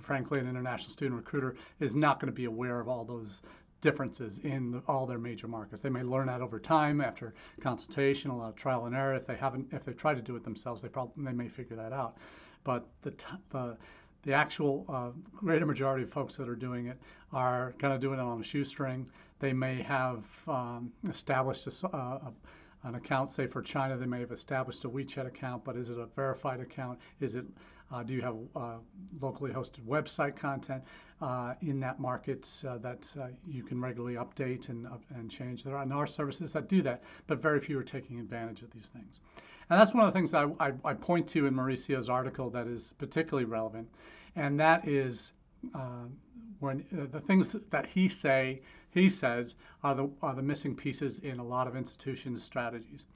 frankly, 0.00 0.38
an 0.38 0.48
international 0.48 0.90
student 0.90 1.16
recruiter 1.16 1.54
is 1.78 1.94
not 1.94 2.18
going 2.18 2.32
to 2.32 2.36
be 2.36 2.46
aware 2.46 2.80
of 2.80 2.88
all 2.88 3.04
those 3.04 3.42
differences 3.80 4.38
in 4.40 4.70
the, 4.72 4.82
all 4.86 5.06
their 5.06 5.18
major 5.18 5.48
markets. 5.48 5.82
They 5.82 5.90
may 5.90 6.02
learn 6.02 6.26
that 6.26 6.40
over 6.40 6.58
time 6.58 7.00
after 7.00 7.34
consultation, 7.60 8.30
a 8.30 8.36
lot 8.36 8.48
of 8.50 8.56
trial 8.56 8.86
and 8.86 8.94
error. 8.94 9.14
If 9.14 9.26
they 9.26 9.36
haven't, 9.36 9.68
if 9.72 9.84
they 9.84 9.92
try 9.92 10.14
to 10.14 10.22
do 10.22 10.36
it 10.36 10.44
themselves, 10.44 10.82
they 10.82 10.88
probably 10.88 11.24
they 11.24 11.32
may 11.32 11.48
figure 11.48 11.76
that 11.76 11.92
out 11.92 12.16
but 12.64 12.86
the, 13.02 13.12
the, 13.50 13.76
the 14.22 14.32
actual 14.32 14.84
uh, 14.88 15.10
greater 15.34 15.66
majority 15.66 16.04
of 16.04 16.10
folks 16.10 16.36
that 16.36 16.48
are 16.48 16.56
doing 16.56 16.86
it 16.86 16.98
are 17.32 17.74
kind 17.78 17.92
of 17.94 18.00
doing 18.00 18.18
it 18.18 18.22
on 18.22 18.40
a 18.40 18.44
shoestring. 18.44 19.06
They 19.38 19.52
may 19.52 19.82
have 19.82 20.24
um, 20.46 20.92
established 21.08 21.66
a, 21.66 21.86
uh, 21.86 21.98
a, 21.98 22.32
an 22.88 22.94
account, 22.94 23.30
say 23.30 23.46
for 23.46 23.62
China, 23.62 23.96
they 23.96 24.06
may 24.06 24.20
have 24.20 24.32
established 24.32 24.84
a 24.84 24.88
WeChat 24.88 25.26
account, 25.26 25.64
but 25.64 25.76
is 25.76 25.90
it 25.90 25.98
a 25.98 26.06
verified 26.06 26.60
account? 26.60 26.98
Is 27.20 27.34
it 27.34 27.46
uh, 27.92 28.04
do 28.04 28.14
you 28.14 28.22
have 28.22 28.36
uh, 28.54 28.76
locally 29.20 29.50
hosted 29.50 29.80
website 29.84 30.36
content? 30.36 30.84
Uh, 31.20 31.54
in 31.60 31.80
that 31.80 32.00
market 32.00 32.48
uh, 32.66 32.78
that 32.78 33.06
uh, 33.20 33.26
you 33.46 33.62
can 33.62 33.80
regularly 33.80 34.14
update 34.14 34.68
and, 34.68 34.86
and 35.14 35.30
change. 35.30 35.64
There 35.64 35.76
are, 35.76 35.82
and 35.82 36.08
services 36.08 36.52
that 36.52 36.68
do 36.68 36.82
that, 36.82 37.02
but 37.26 37.42
very 37.42 37.60
few 37.60 37.78
are 37.78 37.84
taking 37.84 38.18
advantage 38.18 38.62
of 38.62 38.70
these 38.70 38.88
things. 38.88 39.20
And 39.68 39.78
that's 39.78 39.94
one 39.94 40.04
of 40.04 40.12
the 40.12 40.18
things 40.18 40.34
I, 40.34 40.46
I, 40.58 40.72
I 40.84 40.94
point 40.94 41.28
to 41.28 41.46
in 41.46 41.54
Mauricio's 41.54 42.08
article 42.08 42.50
that 42.50 42.66
is 42.66 42.94
particularly 42.98 43.44
relevant, 43.44 43.88
and 44.34 44.58
that 44.58 44.88
is 44.88 45.32
uh, 45.74 46.06
when 46.60 46.84
uh, 46.92 47.06
the 47.10 47.20
things 47.20 47.54
that 47.70 47.86
he 47.86 48.08
say 48.08 48.62
he 48.90 49.08
says 49.08 49.54
are 49.84 49.94
the 49.94 50.10
are 50.22 50.34
the 50.34 50.42
missing 50.42 50.74
pieces 50.74 51.20
in 51.20 51.38
a 51.38 51.44
lot 51.44 51.66
of 51.66 51.76
institutions' 51.76 52.42
strategies 52.42 53.06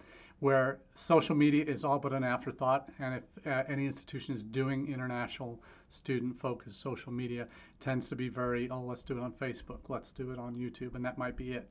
where 0.45 0.77
social 0.95 1.35
media 1.35 1.65
is 1.65 1.85
all 1.85 1.99
but 1.99 2.13
an 2.13 2.23
afterthought. 2.23 2.91
And 2.99 3.15
if 3.15 3.47
uh, 3.47 3.63
any 3.67 3.87
institution 3.87 4.35
is 4.35 4.43
doing 4.43 4.93
international 4.93 5.63
student 5.89 6.39
focused 6.39 6.83
social 6.83 7.11
media, 7.11 7.49
tends 7.81 8.11
to 8.11 8.15
be 8.15 8.29
very, 8.29 8.69
oh, 8.69 8.83
let's 8.83 9.05
do 9.05 9.17
it 9.17 9.23
on 9.23 9.33
Facebook, 9.33 9.79
let's 9.89 10.13
do 10.13 10.33
it 10.33 10.39
on 10.39 10.55
YouTube, 10.55 10.97
and 10.97 11.03
that 11.03 11.17
might 11.17 11.35
be 11.35 11.53
it. 11.53 11.71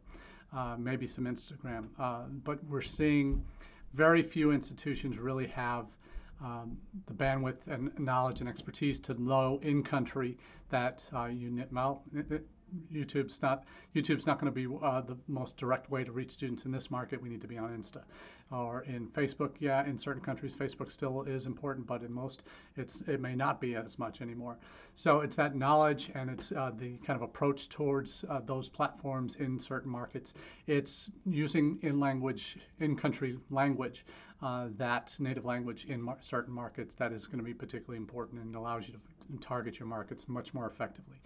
Uh, 0.51 0.75
maybe 0.79 1.05
some 1.05 1.25
Instagram. 1.25 1.85
Uh, 1.99 2.23
but 2.43 2.63
we're 2.65 2.81
seeing 2.81 3.45
very 3.93 4.23
few 4.23 4.51
institutions 4.51 5.19
really 5.19 5.47
have 5.47 5.85
um, 6.43 6.75
the 7.05 7.13
bandwidth 7.13 7.67
and 7.67 7.91
knowledge 7.99 8.39
and 8.39 8.49
expertise 8.49 8.97
to 9.01 9.13
know 9.21 9.59
in 9.61 9.83
country 9.83 10.35
that 10.69 11.03
uh, 11.15 11.25
you 11.25 11.63
well, 11.71 12.03
YouTube's 12.91 13.41
not 13.41 13.65
YouTube's 13.95 14.25
not 14.25 14.39
going 14.39 14.51
to 14.51 14.67
be 14.67 14.75
uh, 14.83 15.01
the 15.01 15.17
most 15.27 15.57
direct 15.57 15.89
way 15.89 16.03
to 16.03 16.11
reach 16.11 16.31
students 16.31 16.65
in 16.65 16.71
this 16.71 16.89
market. 16.89 17.21
We 17.21 17.29
need 17.29 17.41
to 17.41 17.47
be 17.47 17.57
on 17.57 17.69
Insta 17.69 18.01
or 18.51 18.81
in 18.81 19.07
Facebook. 19.07 19.51
Yeah, 19.59 19.85
in 19.85 19.97
certain 19.97 20.21
countries, 20.21 20.55
Facebook 20.55 20.91
still 20.91 21.23
is 21.23 21.45
important, 21.45 21.87
but 21.87 22.03
in 22.03 22.11
most, 22.11 22.43
it's 22.75 23.01
it 23.07 23.21
may 23.21 23.35
not 23.35 23.59
be 23.61 23.75
as 23.75 23.99
much 23.99 24.21
anymore. 24.21 24.57
So 24.95 25.21
it's 25.21 25.35
that 25.35 25.55
knowledge 25.55 26.11
and 26.15 26.29
it's 26.29 26.51
uh, 26.51 26.71
the 26.77 26.97
kind 26.97 27.15
of 27.17 27.21
approach 27.21 27.69
towards 27.69 28.25
uh, 28.29 28.41
those 28.45 28.69
platforms 28.69 29.35
in 29.35 29.59
certain 29.59 29.91
markets. 29.91 30.33
It's 30.67 31.09
using 31.25 31.79
in 31.81 31.99
language, 31.99 32.57
in 32.79 32.95
country 32.95 33.37
language, 33.49 34.05
uh, 34.41 34.67
that 34.77 35.15
native 35.19 35.45
language 35.45 35.85
in 35.85 36.01
mar- 36.01 36.17
certain 36.21 36.53
markets 36.53 36.95
that 36.95 37.11
is 37.11 37.27
going 37.27 37.39
to 37.39 37.45
be 37.45 37.53
particularly 37.53 37.97
important 37.97 38.41
and 38.41 38.55
allows 38.55 38.87
you 38.87 38.93
to 38.93 38.99
target 39.39 39.79
your 39.79 39.87
markets 39.87 40.27
much 40.27 40.53
more 40.53 40.67
effectively 40.67 41.17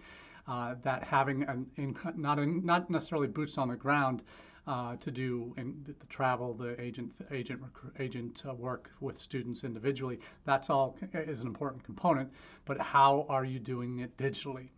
uh, 0.48 0.74
that 0.82 1.04
having 1.04 1.42
an 1.44 1.66
in, 1.76 1.96
not 2.16 2.38
in, 2.38 2.64
not 2.64 2.90
necessarily 2.90 3.28
boots 3.28 3.58
on 3.58 3.68
the 3.68 3.76
ground 3.76 4.24
uh, 4.66 4.96
to 4.96 5.10
do 5.10 5.54
in 5.56 5.82
the, 5.84 5.94
the, 5.98 6.06
travel, 6.06 6.54
the 6.54 6.80
agent 6.80 7.12
agent 7.30 7.60
agent 7.98 8.42
uh, 8.48 8.54
work 8.54 8.90
with 9.00 9.18
students 9.18 9.64
individually. 9.64 10.18
That's 10.44 10.70
all 10.70 10.96
is 11.12 11.40
an 11.40 11.46
important 11.46 11.84
component. 11.84 12.30
But 12.64 12.80
how 12.80 13.26
are 13.28 13.44
you 13.44 13.58
doing 13.58 14.00
it 14.00 14.16
digitally? 14.16 14.68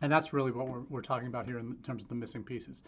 And 0.00 0.10
that's 0.10 0.32
really 0.32 0.50
what 0.50 0.68
we're, 0.68 0.82
we're 0.88 1.02
talking 1.02 1.28
about 1.28 1.46
here 1.46 1.58
in 1.58 1.76
terms 1.84 2.02
of 2.02 2.08
the 2.08 2.14
missing 2.14 2.42
pieces. 2.42 2.82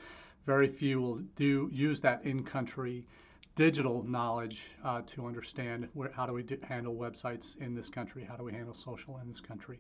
Very 0.46 0.68
few 0.68 1.00
will 1.00 1.18
do 1.36 1.70
use 1.72 2.00
that 2.00 2.24
in-country 2.24 3.04
digital 3.54 4.02
knowledge 4.02 4.70
uh, 4.84 5.02
to 5.06 5.26
understand 5.26 5.88
where, 5.94 6.10
how 6.12 6.26
do 6.26 6.32
we 6.32 6.42
do, 6.42 6.58
handle 6.68 6.94
websites 6.94 7.56
in 7.58 7.74
this 7.74 7.88
country, 7.88 8.24
how 8.24 8.36
do 8.36 8.44
we 8.44 8.52
handle 8.52 8.74
social 8.74 9.18
in 9.18 9.28
this 9.28 9.40
country. 9.40 9.78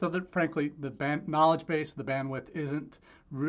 So 0.00 0.08
that 0.08 0.30
frankly, 0.32 0.72
the 0.80 0.90
band, 0.90 1.26
knowledge 1.28 1.66
base, 1.66 1.92
the 1.92 2.04
bandwidth 2.04 2.54
isn't 2.54 2.98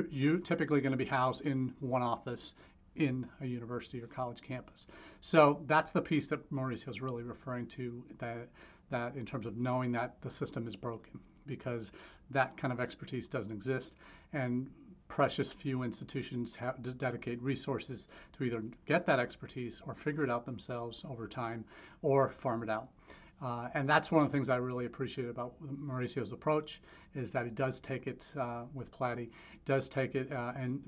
you 0.10 0.40
typically 0.40 0.82
going 0.82 0.92
to 0.92 0.98
be 0.98 1.06
housed 1.06 1.42
in 1.42 1.74
one 1.80 2.02
office 2.02 2.56
in 2.96 3.28
a 3.42 3.46
university 3.46 4.02
or 4.02 4.08
college 4.08 4.42
campus. 4.42 4.88
So 5.22 5.62
that's 5.68 5.92
the 5.92 6.02
piece 6.02 6.28
that 6.28 6.50
Mauricio 6.52 6.90
is 6.90 7.02
really 7.02 7.24
referring 7.24 7.68
to 7.68 8.04
that 8.20 8.48
that 8.92 9.16
in 9.16 9.26
terms 9.26 9.46
of 9.46 9.58
knowing 9.58 9.92
that 9.92 10.22
the 10.22 10.30
system 10.30 10.68
is 10.68 10.76
broken 10.76 11.20
because 11.48 11.92
that 12.30 12.56
kind 12.56 12.72
of 12.72 12.80
expertise 12.80 13.28
doesn't 13.28 13.52
exist 13.52 13.96
and 14.34 14.70
precious 15.08 15.52
few 15.52 15.84
institutions 15.84 16.56
have 16.56 16.82
to 16.84 16.92
dedicate 16.92 17.42
resources 17.42 18.10
to 18.38 18.44
either 18.44 18.64
get 18.86 19.06
that 19.06 19.20
expertise 19.20 19.82
or 19.86 19.94
figure 19.94 20.24
it 20.24 20.30
out 20.30 20.46
themselves 20.46 21.06
over 21.10 21.28
time 21.28 21.64
or 22.02 22.30
farm 22.30 22.64
it 22.64 22.70
out. 22.70 22.90
Uh, 23.42 23.68
and 23.74 23.88
that's 23.88 24.12
one 24.12 24.24
of 24.24 24.32
the 24.32 24.36
things 24.36 24.50
I 24.50 24.56
really 24.56 24.86
appreciate 24.86 25.28
about 25.28 25.54
Mauricio's 25.62 26.32
approach 26.32 26.82
is 27.16 27.32
that 27.34 27.46
he 27.46 27.52
does 27.52 27.80
take 27.80 28.08
it 28.08 28.34
uh, 28.40 28.64
with 28.74 28.92
Platty, 28.92 29.30
does 29.66 29.90
take 29.90 30.16
it 30.16 30.32
uh, 30.32 30.54
and 30.56 30.82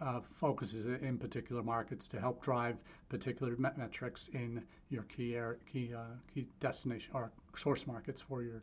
uh, 0.00 0.20
focuses 0.34 0.86
it 0.86 1.00
in 1.00 1.16
particular 1.16 1.62
markets 1.62 2.06
to 2.08 2.20
help 2.20 2.42
drive 2.42 2.76
particular 3.08 3.56
met 3.56 3.78
metrics 3.78 4.28
in 4.28 4.62
your 4.90 5.04
key 5.04 5.38
key 5.70 5.94
uh, 5.94 6.02
key 6.32 6.46
destination 6.60 7.10
or 7.14 7.30
source 7.56 7.86
markets 7.86 8.20
for 8.20 8.42
your 8.42 8.62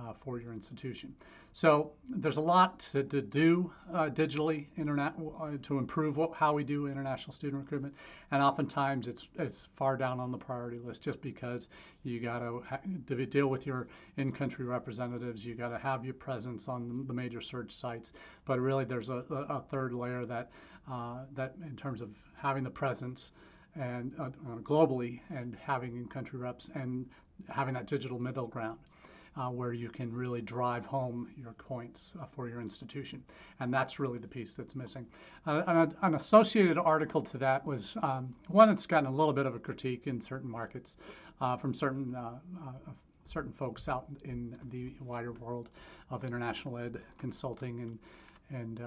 uh, 0.00 0.12
for 0.12 0.38
your 0.40 0.52
institution. 0.52 1.14
So 1.52 1.92
there's 2.08 2.36
a 2.36 2.42
lot 2.42 2.78
to, 2.92 3.02
to 3.02 3.20
do 3.20 3.72
uh, 3.92 4.10
digitally 4.10 4.66
internet, 4.76 5.14
uh, 5.40 5.52
to 5.62 5.78
improve 5.78 6.16
what, 6.16 6.34
how 6.34 6.52
we 6.52 6.62
do 6.62 6.86
international 6.86 7.32
student 7.32 7.62
recruitment, 7.62 7.94
and 8.30 8.42
oftentimes 8.42 9.08
it's 9.08 9.28
it's 9.38 9.68
far 9.74 9.96
down 9.96 10.20
on 10.20 10.30
the 10.30 10.38
priority 10.38 10.78
list 10.78 11.02
just 11.02 11.20
because 11.20 11.68
you 12.04 12.20
got 12.20 12.40
to 12.40 13.26
deal 13.26 13.48
with 13.48 13.66
your 13.66 13.88
in-country 14.18 14.64
representatives, 14.64 15.44
you 15.44 15.54
got 15.54 15.70
to 15.70 15.78
have 15.78 16.04
your 16.04 16.14
presence 16.14 16.68
on 16.68 17.06
the 17.06 17.14
major 17.14 17.40
search 17.40 17.72
sites, 17.72 18.12
but 18.44 18.60
really 18.60 18.84
there's 18.84 19.08
a, 19.08 19.24
a 19.30 19.60
third 19.60 19.92
layer 19.92 20.24
that 20.26 20.50
uh, 20.90 21.24
that 21.34 21.54
in 21.64 21.76
terms 21.76 22.00
of 22.00 22.10
having 22.36 22.62
the 22.62 22.70
presence 22.70 23.32
and 23.74 24.12
uh, 24.18 24.30
globally 24.62 25.20
and 25.30 25.56
having 25.60 25.96
in-country 25.96 26.38
reps 26.38 26.70
and 26.74 27.06
having 27.48 27.74
that 27.74 27.86
digital 27.86 28.18
middle 28.18 28.46
ground 28.46 28.78
uh, 29.38 29.48
where 29.48 29.72
you 29.72 29.88
can 29.88 30.12
really 30.12 30.40
drive 30.40 30.84
home 30.84 31.28
your 31.36 31.52
points 31.52 32.14
uh, 32.20 32.26
for 32.26 32.48
your 32.48 32.60
institution. 32.60 33.22
And 33.60 33.72
that's 33.72 33.98
really 33.98 34.18
the 34.18 34.26
piece 34.26 34.54
that's 34.54 34.74
missing. 34.74 35.06
Uh, 35.46 35.62
an, 35.66 35.94
an, 36.02 36.14
associated 36.14 36.76
article 36.76 37.22
to 37.22 37.38
that 37.38 37.64
was 37.64 37.96
um, 38.02 38.34
one 38.48 38.68
that's 38.68 38.86
gotten 38.86 39.06
a 39.06 39.14
little 39.14 39.32
bit 39.32 39.46
of 39.46 39.54
a 39.54 39.58
critique 39.58 40.06
in 40.06 40.20
certain 40.20 40.50
markets 40.50 40.96
uh, 41.40 41.56
from 41.56 41.72
certain 41.72 42.14
uh, 42.14 42.38
uh, 42.66 42.72
certain 43.24 43.52
folks 43.52 43.88
out 43.88 44.06
in 44.24 44.56
the 44.70 44.94
wider 45.00 45.32
world 45.32 45.68
of 46.10 46.24
international 46.24 46.78
ed 46.78 47.00
consulting 47.18 47.80
and 47.80 47.98
and 48.50 48.80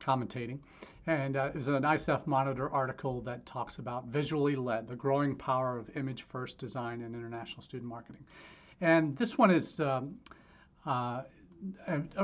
commentating. 0.00 0.58
And 1.06 1.36
uh, 1.36 1.50
there's 1.52 1.68
an 1.68 1.82
ICEF 1.82 2.26
Monitor 2.26 2.70
article 2.70 3.20
that 3.22 3.44
talks 3.46 3.78
about 3.78 4.06
visually 4.06 4.56
led, 4.56 4.88
the 4.88 4.96
growing 4.96 5.36
power 5.36 5.78
of 5.78 5.94
image 5.96 6.22
first 6.22 6.58
design 6.58 7.02
in 7.02 7.14
international 7.14 7.62
student 7.62 7.88
marketing. 7.88 8.24
And 8.80 9.16
this 9.16 9.36
one 9.36 9.50
is 9.50 9.80
um, 9.80 10.16
uh, 10.86 11.22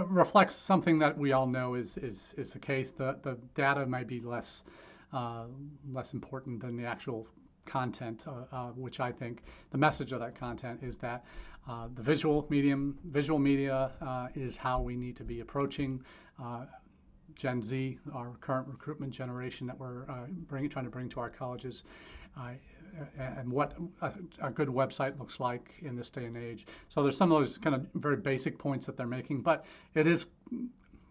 reflects 0.08 0.54
something 0.54 0.98
that 0.98 1.16
we 1.16 1.32
all 1.32 1.46
know 1.46 1.74
is 1.74 1.96
is, 1.98 2.34
is 2.38 2.52
the 2.52 2.58
case. 2.58 2.90
The 2.90 3.18
the 3.22 3.36
data 3.54 3.86
might 3.86 4.06
be 4.06 4.20
less 4.20 4.64
uh, 5.12 5.44
less 5.92 6.14
important 6.14 6.60
than 6.60 6.76
the 6.76 6.84
actual 6.84 7.26
content, 7.66 8.24
uh, 8.26 8.44
uh, 8.52 8.66
which 8.70 9.00
I 9.00 9.12
think 9.12 9.42
the 9.70 9.78
message 9.78 10.12
of 10.12 10.20
that 10.20 10.34
content 10.34 10.80
is 10.82 10.98
that 10.98 11.24
uh, 11.68 11.88
the 11.94 12.02
visual 12.02 12.46
medium, 12.48 12.96
visual 13.10 13.38
media, 13.38 13.90
uh, 14.00 14.28
is 14.34 14.56
how 14.56 14.80
we 14.80 14.96
need 14.96 15.16
to 15.16 15.24
be 15.24 15.40
approaching 15.40 16.02
Gen 17.34 17.60
Z, 17.62 17.98
our 18.14 18.36
current 18.40 18.66
recruitment 18.66 19.12
generation 19.12 19.66
that 19.66 19.78
we're 19.78 20.06
bringing, 20.48 20.70
trying 20.70 20.86
to 20.86 20.90
bring 20.90 21.08
to 21.10 21.20
our 21.20 21.28
colleges 21.28 21.84
and 23.18 23.50
what 23.50 23.74
a, 24.02 24.12
a, 24.40 24.50
good 24.50 24.68
website 24.68 25.18
looks 25.18 25.40
like 25.40 25.74
in 25.82 25.96
this 25.96 26.10
day 26.10 26.24
and 26.24 26.36
age. 26.36 26.66
So 26.88 27.02
there's 27.02 27.16
some 27.16 27.32
of 27.32 27.40
those 27.40 27.58
kind 27.58 27.74
of 27.74 27.86
very 27.94 28.16
basic 28.16 28.58
points 28.58 28.86
that 28.86 28.96
they're 28.96 29.06
making, 29.06 29.42
but 29.42 29.64
it 29.94 30.06
is 30.06 30.26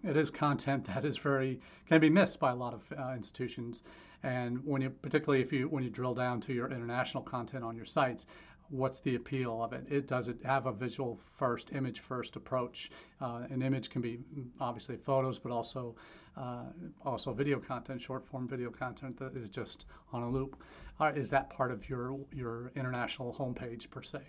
it 0.04 0.16
is 0.18 0.30
content 0.30 0.86
that 0.94 1.06
is 1.06 1.18
very 1.18 1.60
can 1.88 2.00
be 2.00 2.10
missed 2.10 2.40
by 2.40 2.52
a 2.52 2.56
lot 2.56 2.74
of 2.74 2.82
uh, 2.98 3.14
institutions. 3.14 3.84
And 4.24 4.66
when 4.66 4.82
you 4.82 4.90
particularly 4.90 5.42
if 5.42 5.54
you 5.54 5.68
when 5.68 5.84
you 5.84 5.90
drill 5.90 6.14
down 6.14 6.42
to 6.42 6.54
your 6.54 6.70
international 6.72 7.24
content 7.24 7.64
on 7.64 7.76
your 7.76 7.86
sites, 7.86 8.26
what's 8.70 9.00
the 9.00 9.16
appeal 9.16 9.64
of 9.64 9.74
it? 9.74 9.86
It 9.90 10.08
does 10.08 10.28
it 10.28 10.38
have 10.44 10.66
a 10.66 10.72
visual 10.72 11.20
first, 11.38 11.72
image 11.74 12.00
first 12.00 12.36
approach. 12.36 12.92
Uh, 13.22 13.44
an 13.50 13.62
image 13.62 13.90
can 13.90 14.02
be 14.02 14.20
obviously 14.60 14.98
photos, 14.98 15.40
but 15.40 15.52
also 15.52 15.96
uh, 16.38 16.66
also 17.06 17.34
video 17.34 17.60
content, 17.60 18.02
short 18.02 18.26
form 18.26 18.48
video 18.48 18.70
content 18.70 19.18
that 19.18 19.36
is 19.36 19.50
just 19.50 19.86
on 20.12 20.24
a 20.24 20.30
loop. 20.30 20.62
Uh, 21.00 21.12
is 21.16 21.30
that 21.30 21.50
part 21.50 21.72
of 21.72 21.90
your 21.90 22.18
your 22.34 22.72
international 22.76 23.34
homepage 23.34 23.90
per 23.90 24.02
se? 24.02 24.20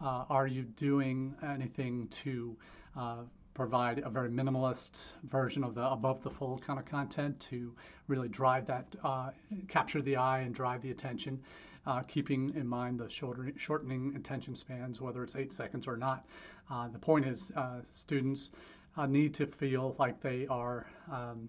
Uh, 0.00 0.24
are 0.28 0.46
you 0.46 0.62
doing 0.62 1.34
anything 1.42 2.08
to 2.08 2.56
uh, 2.96 3.22
provide 3.54 4.00
a 4.00 4.10
very 4.10 4.28
minimalist 4.28 5.12
version 5.30 5.62
of 5.62 5.74
the 5.74 5.88
above 5.88 6.22
the 6.22 6.30
fold 6.30 6.60
kind 6.66 6.78
of 6.78 6.84
content 6.84 7.38
to 7.38 7.72
really 8.08 8.28
drive 8.28 8.66
that, 8.66 8.84
uh, 9.04 9.30
capture 9.68 10.02
the 10.02 10.16
eye 10.16 10.40
and 10.40 10.54
drive 10.54 10.82
the 10.82 10.90
attention? 10.90 11.40
Uh, 11.86 12.00
keeping 12.02 12.52
in 12.56 12.66
mind 12.66 12.98
the 12.98 13.08
shortening 13.08 14.14
attention 14.16 14.54
spans, 14.54 15.00
whether 15.00 15.22
it's 15.22 15.36
eight 15.36 15.52
seconds 15.52 15.86
or 15.86 15.96
not. 15.96 16.26
Uh, 16.70 16.88
the 16.88 16.98
point 16.98 17.26
is, 17.26 17.52
uh, 17.56 17.80
students 17.92 18.52
need 19.08 19.34
to 19.34 19.46
feel 19.46 19.94
like 19.98 20.20
they 20.20 20.46
are. 20.48 20.86
Um, 21.10 21.48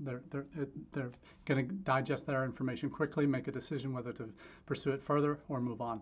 they're, 0.00 0.22
they're, 0.30 0.46
they're 0.92 1.12
going 1.44 1.68
to 1.68 1.74
digest 1.74 2.26
their 2.26 2.44
information 2.44 2.90
quickly, 2.90 3.26
make 3.26 3.48
a 3.48 3.52
decision 3.52 3.92
whether 3.92 4.12
to 4.12 4.28
pursue 4.66 4.90
it 4.90 5.02
further 5.02 5.38
or 5.48 5.60
move 5.60 5.80
on. 5.80 6.00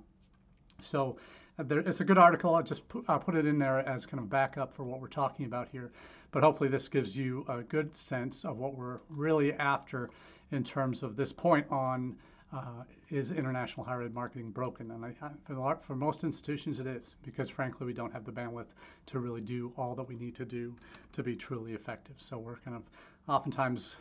So 0.80 1.16
there, 1.58 1.80
it's 1.80 2.00
a 2.00 2.04
good 2.04 2.18
article. 2.18 2.54
I'll 2.54 2.62
just 2.62 2.88
put, 2.88 3.04
I'll 3.08 3.18
put 3.18 3.34
it 3.37 3.46
in 3.46 3.58
there 3.58 3.80
as 3.88 4.06
kind 4.06 4.22
of 4.22 4.30
backup 4.30 4.75
for 4.75 4.84
what 4.84 5.00
we're 5.00 5.08
talking 5.08 5.46
about 5.46 5.68
here. 5.68 5.92
But 6.32 6.42
hopefully, 6.42 6.68
this 6.68 6.88
gives 6.88 7.16
you 7.16 7.44
a 7.49 7.62
good 7.62 7.94
sense 7.96 8.44
of 8.44 8.58
what 8.58 8.75
we're 8.75 9.00
really 9.08 9.52
after 9.54 10.10
in 10.52 10.64
terms 10.64 11.02
of 11.02 11.16
this 11.16 11.32
point 11.32 11.66
on 11.70 12.16
uh, 12.52 12.85
is 13.11 13.30
international 13.30 13.85
higher 13.85 14.02
ed 14.02 14.14
marketing 14.14 14.50
broken? 14.50 14.90
And 14.90 15.04
I, 15.04 15.12
for, 15.47 15.78
for 15.83 15.95
most 15.95 16.25
institutions, 16.25 16.80
it 16.80 16.87
is 16.87 17.16
because 17.23 17.49
frankly, 17.49 17.87
we 17.87 17.92
don't 17.92 18.12
have 18.12 18.25
the 18.25 18.33
bandwidth 18.33 18.73
to 19.07 19.19
really 19.19 19.40
do 19.40 19.73
all 19.76 19.95
that 19.95 20.09
we 20.09 20.16
need 20.16 20.35
to 20.37 20.45
do 20.45 20.75
to 21.12 21.23
be 21.23 21.37
truly 21.37 21.73
effective. 21.73 22.14
So 22.19 22.38
we're 22.38 22.57
kind 22.57 22.76
of 22.76 22.83
oftentimes 23.28 23.97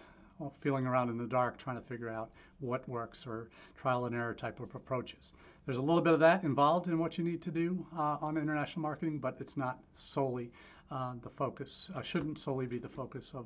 feeling 0.61 0.85
around 0.85 1.09
in 1.09 1.17
the 1.17 1.27
dark 1.27 1.57
trying 1.57 1.75
to 1.75 1.81
figure 1.81 2.09
out 2.09 2.29
what 2.59 2.87
works 2.87 3.27
or 3.27 3.49
trial 3.75 4.05
and 4.05 4.15
error 4.15 4.33
type 4.33 4.59
of 4.59 4.73
approaches. 4.75 5.33
There's 5.65 5.77
a 5.77 5.81
little 5.81 6.01
bit 6.01 6.13
of 6.13 6.19
that 6.21 6.43
involved 6.43 6.87
in 6.87 6.97
what 6.97 7.17
you 7.17 7.23
need 7.23 7.41
to 7.41 7.51
do 7.51 7.85
uh, 7.95 8.17
on 8.21 8.37
international 8.37 8.81
marketing, 8.81 9.19
but 9.19 9.37
it's 9.39 9.57
not 9.57 9.79
solely 9.95 10.51
uh, 10.91 11.13
the 11.21 11.29
focus, 11.29 11.91
uh, 11.95 12.01
shouldn't 12.01 12.39
solely 12.39 12.65
be 12.65 12.79
the 12.79 12.89
focus 12.89 13.31
of 13.35 13.45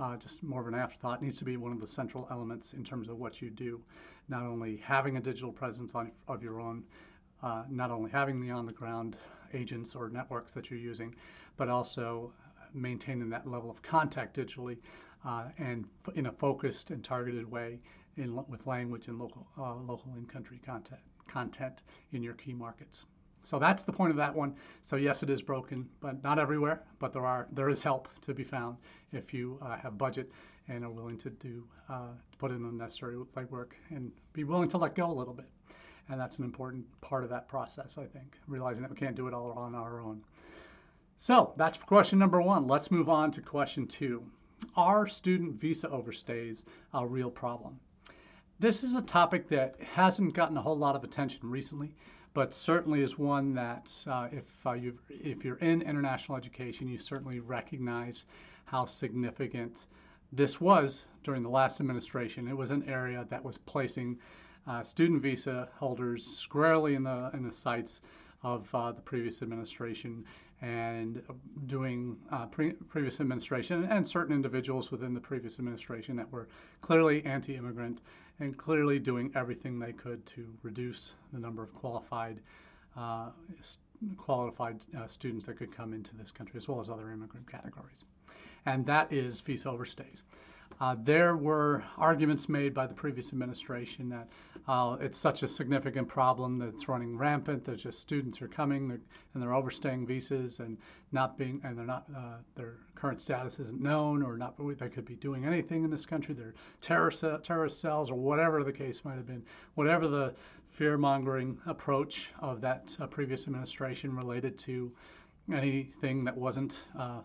uh, 0.00 0.16
just 0.16 0.42
more 0.42 0.60
of 0.60 0.66
an 0.66 0.74
afterthought. 0.74 1.22
Needs 1.22 1.38
to 1.38 1.44
be 1.44 1.56
one 1.56 1.72
of 1.72 1.80
the 1.80 1.86
central 1.86 2.26
elements 2.30 2.72
in 2.72 2.82
terms 2.84 3.08
of 3.08 3.18
what 3.18 3.40
you 3.42 3.50
do. 3.50 3.80
Not 4.28 4.42
only 4.42 4.78
having 4.78 5.16
a 5.16 5.20
digital 5.20 5.52
presence 5.52 5.94
on, 5.94 6.10
of 6.26 6.42
your 6.42 6.60
own, 6.60 6.84
uh, 7.42 7.64
not 7.68 7.90
only 7.90 8.10
having 8.10 8.40
the 8.40 8.50
on 8.50 8.66
the 8.66 8.72
ground 8.72 9.16
agents 9.52 9.94
or 9.94 10.08
networks 10.08 10.52
that 10.52 10.70
you're 10.70 10.80
using, 10.80 11.14
but 11.56 11.68
also 11.68 12.32
maintaining 12.72 13.28
that 13.28 13.46
level 13.46 13.70
of 13.70 13.82
contact 13.82 14.36
digitally 14.36 14.78
uh, 15.24 15.44
and 15.58 15.84
in 16.14 16.26
a 16.26 16.32
focused 16.32 16.90
and 16.90 17.04
targeted 17.04 17.50
way 17.50 17.80
in, 18.16 18.34
with 18.48 18.66
language 18.66 19.08
and 19.08 19.18
local, 19.18 19.46
uh, 19.58 19.74
local 19.74 20.12
in-country 20.16 20.60
content, 20.64 21.00
content 21.28 21.82
in 22.12 22.22
your 22.22 22.34
key 22.34 22.54
markets. 22.54 23.04
So 23.42 23.58
that's 23.58 23.82
the 23.82 23.92
point 23.92 24.10
of 24.10 24.16
that 24.16 24.34
one. 24.34 24.54
So 24.82 24.96
yes, 24.96 25.22
it 25.22 25.30
is 25.30 25.42
broken, 25.42 25.88
but 26.00 26.22
not 26.22 26.38
everywhere. 26.38 26.82
But 26.98 27.12
there 27.12 27.24
are 27.24 27.48
there 27.52 27.70
is 27.70 27.82
help 27.82 28.08
to 28.22 28.34
be 28.34 28.44
found 28.44 28.76
if 29.12 29.32
you 29.32 29.58
uh, 29.62 29.76
have 29.76 29.98
budget 29.98 30.30
and 30.68 30.84
are 30.84 30.90
willing 30.90 31.18
to 31.18 31.30
do 31.30 31.64
uh, 31.88 32.12
put 32.38 32.50
in 32.50 32.62
the 32.62 32.70
necessary 32.70 33.16
legwork 33.36 33.72
and 33.90 34.12
be 34.32 34.44
willing 34.44 34.68
to 34.68 34.78
let 34.78 34.94
go 34.94 35.10
a 35.10 35.12
little 35.12 35.34
bit. 35.34 35.48
And 36.08 36.20
that's 36.20 36.38
an 36.38 36.44
important 36.44 36.84
part 37.00 37.24
of 37.24 37.30
that 37.30 37.48
process, 37.48 37.96
I 37.96 38.04
think, 38.04 38.36
realizing 38.46 38.82
that 38.82 38.90
we 38.90 38.96
can't 38.96 39.16
do 39.16 39.28
it 39.28 39.34
all 39.34 39.52
on 39.52 39.74
our 39.74 40.00
own. 40.00 40.22
So 41.16 41.52
that's 41.56 41.76
question 41.76 42.18
number 42.18 42.40
one. 42.40 42.66
Let's 42.66 42.90
move 42.90 43.08
on 43.08 43.30
to 43.32 43.40
question 43.40 43.86
two. 43.86 44.24
Are 44.76 45.06
student 45.06 45.60
visa 45.60 45.88
overstays 45.88 46.64
a 46.94 47.06
real 47.06 47.30
problem? 47.30 47.78
This 48.58 48.82
is 48.82 48.94
a 48.94 49.02
topic 49.02 49.48
that 49.48 49.76
hasn't 49.80 50.34
gotten 50.34 50.56
a 50.56 50.62
whole 50.62 50.76
lot 50.76 50.96
of 50.96 51.04
attention 51.04 51.40
recently 51.42 51.94
but 52.32 52.54
certainly 52.54 53.02
is 53.02 53.18
one 53.18 53.54
that 53.54 53.92
uh, 54.06 54.28
if, 54.30 54.44
uh, 54.66 54.72
you 54.72 54.96
if 55.08 55.44
you're 55.44 55.56
in 55.56 55.82
international 55.82 56.38
education, 56.38 56.88
you 56.88 56.98
certainly 56.98 57.40
recognize 57.40 58.24
how 58.66 58.84
significant 58.84 59.86
this 60.32 60.60
was 60.60 61.04
during 61.24 61.42
the 61.42 61.48
last 61.48 61.80
administration. 61.80 62.46
It 62.46 62.56
was 62.56 62.70
an 62.70 62.88
area 62.88 63.26
that 63.30 63.44
was 63.44 63.58
placing 63.58 64.18
uh, 64.66 64.82
student 64.82 65.22
visa 65.22 65.68
holders 65.74 66.24
squarely 66.24 66.94
in 66.94 67.02
the, 67.02 67.30
in 67.34 67.42
the 67.42 67.52
sights 67.52 68.00
of 68.42 68.72
uh, 68.74 68.92
the 68.92 69.00
previous 69.00 69.42
administration 69.42 70.24
and 70.62 71.22
doing 71.66 72.16
uh, 72.30 72.46
pre- 72.46 72.72
previous 72.72 73.20
administration 73.20 73.84
and 73.84 74.06
certain 74.06 74.34
individuals 74.34 74.90
within 74.90 75.14
the 75.14 75.20
previous 75.20 75.58
administration 75.58 76.16
that 76.16 76.30
were 76.30 76.48
clearly 76.82 77.24
anti-immigrant 77.24 78.02
and 78.40 78.56
clearly 78.56 78.98
doing 78.98 79.30
everything 79.34 79.78
they 79.78 79.92
could 79.92 80.24
to 80.26 80.46
reduce 80.62 81.14
the 81.32 81.38
number 81.38 81.62
of 81.62 81.72
qualified 81.74 82.40
uh, 82.96 83.28
qualified 84.16 84.84
uh, 84.98 85.06
students 85.06 85.46
that 85.46 85.56
could 85.56 85.74
come 85.74 85.92
into 85.92 86.16
this 86.16 86.32
country 86.32 86.56
as 86.56 86.68
well 86.68 86.80
as 86.80 86.90
other 86.90 87.12
immigrant 87.12 87.50
categories. 87.50 88.04
And 88.66 88.84
that 88.86 89.12
is 89.12 89.40
visa 89.40 89.68
overstays. 89.68 90.22
Uh, 90.80 90.96
there 91.02 91.36
were 91.36 91.84
arguments 91.98 92.48
made 92.48 92.72
by 92.72 92.86
the 92.86 92.94
previous 92.94 93.32
administration 93.32 94.08
that 94.08 94.28
uh, 94.66 94.96
it's 95.00 95.18
such 95.18 95.42
a 95.42 95.48
significant 95.48 96.08
problem 96.08 96.58
that 96.58 96.68
it's 96.68 96.88
running 96.88 97.16
rampant. 97.16 97.64
There's 97.64 97.82
just 97.82 98.00
students 98.00 98.40
are 98.40 98.48
coming 98.48 98.88
they're, 98.88 99.00
and 99.34 99.42
they're 99.42 99.54
overstaying 99.54 100.06
visas 100.06 100.60
and 100.60 100.78
not 101.12 101.36
being 101.36 101.60
and 101.64 101.76
they're 101.76 101.84
not 101.84 102.06
uh, 102.16 102.36
their 102.54 102.76
current 102.94 103.20
status 103.20 103.58
isn't 103.58 103.80
known 103.80 104.22
or 104.22 104.36
not 104.36 104.56
they 104.78 104.88
could 104.88 105.04
be 105.04 105.16
doing 105.16 105.44
anything 105.44 105.84
in 105.84 105.90
this 105.90 106.06
country. 106.06 106.34
They're 106.34 106.54
terrorist 106.80 107.24
terrorist 107.42 107.80
cells 107.80 108.10
or 108.10 108.14
whatever 108.14 108.62
the 108.64 108.72
case 108.72 109.04
might 109.04 109.16
have 109.16 109.26
been. 109.26 109.42
Whatever 109.74 110.06
the 110.08 110.34
fear 110.70 110.96
mongering 110.96 111.58
approach 111.66 112.30
of 112.40 112.60
that 112.60 112.96
uh, 113.00 113.06
previous 113.06 113.46
administration 113.46 114.14
related 114.14 114.58
to 114.60 114.92
anything 115.52 116.24
that 116.24 116.36
wasn't 116.36 116.80
uh, 116.98 117.20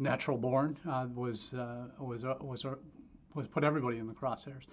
natural 0.00 0.38
born 0.38 0.76
uh, 0.88 1.06
was 1.14 1.54
uh, 1.54 1.84
was 1.98 2.24
uh, 2.24 2.34
was 2.40 2.64
uh, 2.64 2.74
was 3.34 3.46
put 3.46 3.62
everybody 3.62 3.98
in 3.98 4.08
the 4.08 4.14
crosshairs, 4.14 4.64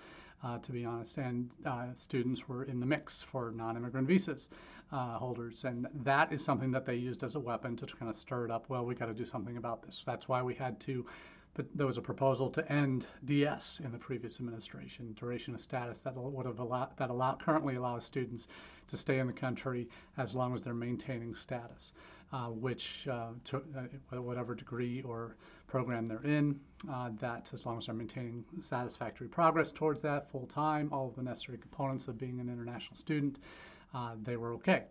to 0.63 0.71
be 0.71 0.83
honest. 0.85 1.17
And 1.17 1.49
students 1.95 2.47
were 2.47 2.63
in 2.63 2.79
the 2.79 2.85
mix 2.85 3.21
for 3.21 3.51
non-immigrant 3.51 4.07
visas 4.07 4.49
holders, 4.91 5.63
and 5.63 5.87
that 6.03 6.31
is 6.31 6.43
something 6.43 6.71
that 6.71 6.85
they 6.85 6.95
used 6.95 7.23
as 7.23 7.35
a 7.35 7.39
weapon 7.39 7.75
to 7.75 7.85
kind 7.85 8.09
of 8.09 8.17
stir 8.17 8.45
it 8.45 8.51
up. 8.51 8.67
Well, 8.69 8.83
we 8.85 8.95
got 8.95 9.07
to 9.07 9.13
do 9.13 9.25
something 9.25 9.57
about 9.57 9.83
this. 9.83 10.01
That's 10.05 10.27
why 10.27 10.41
we 10.41 10.55
had 10.55 10.79
to. 10.81 11.05
But 11.57 11.65
there 11.75 11.87
was 11.87 11.97
a 11.97 12.01
proposal 12.01 12.49
to 12.51 12.71
end 12.71 13.07
DS 13.25 13.81
in 13.83 13.91
the 13.91 13.97
previous 13.97 14.39
administration, 14.39 15.13
duration 15.19 15.53
of 15.55 15.61
status 15.61 16.03
that 16.03 16.15
would 16.15 16.45
have 16.45 16.59
allowed 16.59 16.95
that 16.97 17.09
allow 17.09 17.35
currently 17.35 17.75
allows 17.75 18.05
students 18.05 18.47
to 18.87 18.95
stay 18.95 19.19
in 19.19 19.27
the 19.27 19.33
country 19.33 19.89
as 20.17 20.33
long 20.33 20.53
as 20.53 20.61
they're 20.61 20.73
maintaining 20.73 21.35
status 21.35 21.91
uh, 22.33 22.47
which 22.47 23.07
uh, 23.07 23.29
to 23.45 23.57
uh, 23.57 24.21
whatever 24.21 24.53
degree 24.53 25.01
or 25.03 25.35
program 25.67 26.07
they're 26.07 26.23
in, 26.23 26.59
uh, 26.89 27.09
that 27.19 27.49
as 27.53 27.65
long 27.65 27.77
as 27.77 27.85
they're 27.85 27.95
maintaining 27.95 28.43
satisfactory 28.59 29.27
progress 29.27 29.71
towards 29.71 30.01
that 30.01 30.29
full 30.29 30.45
time, 30.47 30.89
all 30.91 31.07
of 31.07 31.15
the 31.15 31.23
necessary 31.23 31.57
components 31.57 32.07
of 32.07 32.17
being 32.17 32.39
an 32.39 32.49
international 32.49 32.95
student, 32.95 33.39
uh, 33.93 34.11
they 34.23 34.37
were 34.37 34.53
okay. 34.53 34.83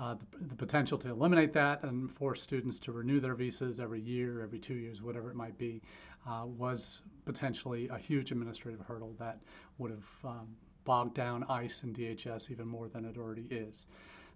Uh, 0.00 0.14
the, 0.14 0.48
the, 0.48 0.54
potential 0.56 0.98
to 0.98 1.08
eliminate 1.08 1.52
that 1.52 1.84
and 1.84 2.10
force 2.10 2.42
students 2.42 2.80
to 2.80 2.90
renew 2.90 3.20
their 3.20 3.36
visas 3.36 3.78
every 3.78 4.00
year, 4.00 4.42
every 4.42 4.58
two 4.58 4.74
years, 4.74 5.00
whatever 5.00 5.30
it 5.30 5.36
might 5.36 5.56
be, 5.56 5.80
was 6.26 7.02
potentially 7.24 7.88
a 7.88 7.98
huge 7.98 8.32
administrative 8.32 8.80
hurdle 8.80 9.14
that 9.18 9.38
would 9.78 9.90
have 9.90 10.06
um, 10.24 10.48
bogged 10.84 11.14
down 11.14 11.44
ICE 11.48 11.82
and 11.82 11.96
DHS 11.96 12.50
even 12.50 12.66
more 12.66 12.88
than 12.88 13.04
it 13.04 13.16
already 13.16 13.46
is. 13.50 13.86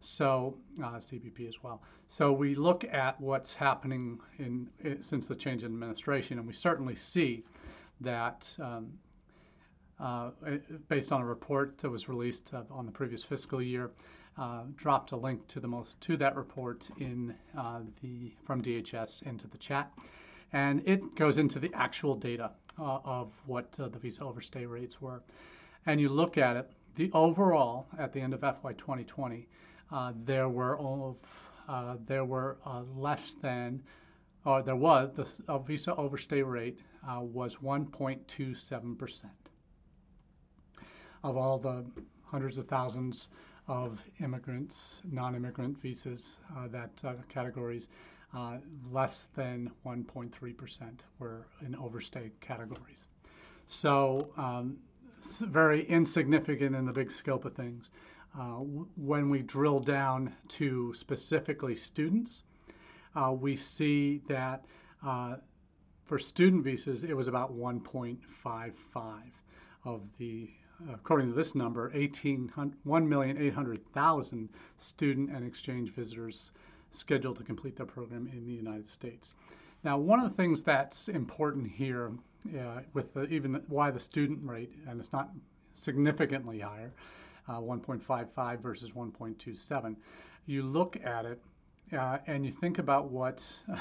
So 0.01 0.57
uh, 0.83 0.93
CBP 0.93 1.49
as 1.49 1.63
well. 1.63 1.83
So 2.07 2.33
we 2.33 2.55
look 2.55 2.85
at 2.85 3.21
what's 3.21 3.53
happening 3.53 4.21
in, 4.39 4.69
in, 4.81 5.03
since 5.03 5.27
the 5.27 5.35
change 5.35 5.65
in 5.65 5.73
administration, 5.73 6.39
and 6.39 6.47
we 6.47 6.53
certainly 6.53 6.95
see 6.95 7.45
that. 8.01 8.55
Um, 8.61 8.93
uh, 10.01 10.31
based 10.87 11.11
on 11.11 11.21
a 11.21 11.25
report 11.25 11.77
that 11.79 11.91
was 11.91 12.09
released 12.09 12.55
uh, 12.55 12.63
on 12.71 12.87
the 12.87 12.93
previous 12.93 13.25
fiscal 13.25 13.61
year, 13.61 13.91
uh, 14.39 14.63
dropped 14.77 15.13
a 15.13 15.17
link 15.17 15.47
to 15.49 15.61
the 15.61 15.69
most 15.69 16.01
to 16.01 16.17
that 16.17 16.37
report 16.37 16.89
in 16.99 17.35
uh, 17.57 17.81
the 18.03 18.33
from 18.45 18.63
DHS 18.63 19.23
into 19.25 19.49
the 19.49 19.59
chat, 19.59 19.93
and 20.53 20.83
it 20.87 21.15
goes 21.17 21.39
into 21.39 21.59
the 21.59 21.71
actual 21.75 22.15
data 22.15 22.51
uh, 22.79 22.99
of 23.05 23.33
what 23.47 23.73
the 23.73 23.89
visa 23.99 24.23
overstay 24.23 24.65
rates 24.65 25.01
were, 25.01 25.23
and 25.87 26.01
you 26.01 26.09
look 26.09 26.39
at 26.39 26.57
it. 26.57 26.71
The 26.95 27.11
overall 27.13 27.87
at 27.99 28.13
the 28.13 28.21
end 28.21 28.35
of 28.35 28.41
FY 28.41 28.73
2020, 28.73 29.47
uh, 29.93 30.13
there 30.25 30.49
were 30.49 30.79
of, 30.79 31.17
uh, 31.69 31.97
there 32.07 32.25
were 32.25 32.59
uh, 32.67 32.83
less 32.97 33.35
than, 33.35 33.83
or 34.45 34.63
there 34.63 34.77
was 34.77 35.11
the 35.15 35.27
uh, 35.47 35.59
visa 35.59 35.95
overstay 35.97 36.43
rate 36.43 36.81
uh, 37.09 37.21
was 37.21 37.57
1.27 37.57 38.99
percent 38.99 39.33
of 41.25 41.37
all 41.37 41.59
the 41.59 41.85
hundreds 42.31 42.59
of 42.59 42.67
thousands 42.69 43.29
of 43.69 44.03
immigrants, 44.21 45.03
non-immigrant 45.11 45.81
visas 45.81 46.39
that 46.71 46.91
categories. 47.29 47.89
less 48.91 49.29
than 49.35 49.71
1.3 49.87 50.57
percent 50.57 51.05
were 51.19 51.47
in 51.65 51.77
overstay 51.77 52.31
categories. 52.41 53.07
So 53.67 54.31
um, 54.37 54.79
very 55.23 55.85
insignificant 55.87 56.75
in 56.75 56.87
the 56.87 56.93
big 56.93 57.11
scope 57.11 57.45
of 57.45 57.55
things. 57.55 57.91
Uh, 58.39 58.61
when 58.97 59.31
we 59.31 59.43
drill 59.43 59.81
down 59.81 60.35
to 60.49 60.93
specifically 60.95 61.75
students, 61.75 62.45
uh, 63.15 63.33
we 63.33 63.57
see 63.57 64.23
that 64.29 64.65
uh, 65.05 65.37
for 66.05 66.19
student 66.19 66.63
visas, 66.63 67.05
it 67.05 67.17
was 67.17 67.29
about 67.29 67.57
1.55 67.57 68.73
of 69.85 70.03
the, 70.19 70.51
according 70.93 71.29
to 71.29 71.35
this 71.35 71.55
number, 71.55 71.91
1,800,000 71.91 74.49
student 74.77 75.31
and 75.31 75.47
exchange 75.47 75.91
visitors 75.91 76.51
scheduled 76.91 77.37
to 77.37 77.43
complete 77.43 77.77
their 77.77 77.87
program 77.87 78.29
in 78.33 78.47
the 78.47 78.53
United 78.53 78.89
States. 78.89 79.35
Now, 79.85 79.99
one 79.99 80.21
of 80.21 80.29
the 80.29 80.37
things 80.37 80.63
that's 80.63 81.09
important 81.09 81.71
here, 81.71 82.13
uh, 82.59 82.81
with 82.95 83.13
the, 83.15 83.25
even 83.25 83.63
why 83.69 83.91
the 83.91 84.01
student 84.01 84.41
rate, 84.43 84.73
and 84.89 84.99
it's 85.01 85.13
not 85.13 85.31
significantly 85.75 86.61
higher, 86.61 86.93
uh, 87.49 87.61
1.55 87.61 88.61
versus 88.61 88.93
1.27. 88.93 89.97
You 90.47 90.63
look 90.63 90.97
at 91.05 91.25
it 91.25 91.41
uh, 91.97 92.19
and 92.27 92.45
you 92.45 92.53
think 92.53 92.79
about 92.79 93.11
what 93.11 93.45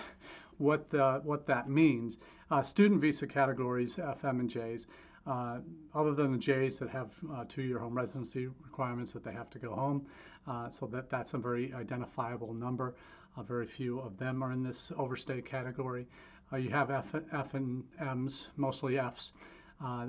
what 0.57 0.89
the, 0.89 1.21
what 1.23 1.45
that 1.45 1.69
means. 1.69 2.17
Uh, 2.49 2.63
student 2.63 3.01
visa 3.01 3.27
categories, 3.27 3.97
FM 3.97 4.39
and 4.39 4.49
J's, 4.49 4.87
uh, 5.27 5.57
other 5.93 6.13
than 6.13 6.31
the 6.31 6.37
J's 6.37 6.79
that 6.79 6.89
have 6.89 7.11
uh, 7.33 7.43
two-year 7.47 7.79
home 7.79 7.95
residency 7.95 8.47
requirements 8.47 9.11
that 9.11 9.23
they 9.23 9.33
have 9.33 9.49
to 9.51 9.59
go 9.59 9.73
home, 9.73 10.05
uh, 10.47 10.69
so 10.69 10.87
that 10.87 11.09
that's 11.09 11.33
a 11.33 11.37
very 11.37 11.73
identifiable 11.73 12.53
number. 12.53 12.95
Uh, 13.37 13.43
very 13.43 13.67
few 13.67 13.99
of 13.99 14.17
them 14.17 14.41
are 14.43 14.51
in 14.51 14.63
this 14.63 14.91
overstay 14.97 15.41
category. 15.41 16.07
Uh, 16.51 16.57
you 16.57 16.69
have 16.69 16.89
F, 16.89 17.13
F 17.31 17.53
and 17.53 17.83
M's, 17.99 18.49
mostly 18.55 18.97
F's, 18.97 19.33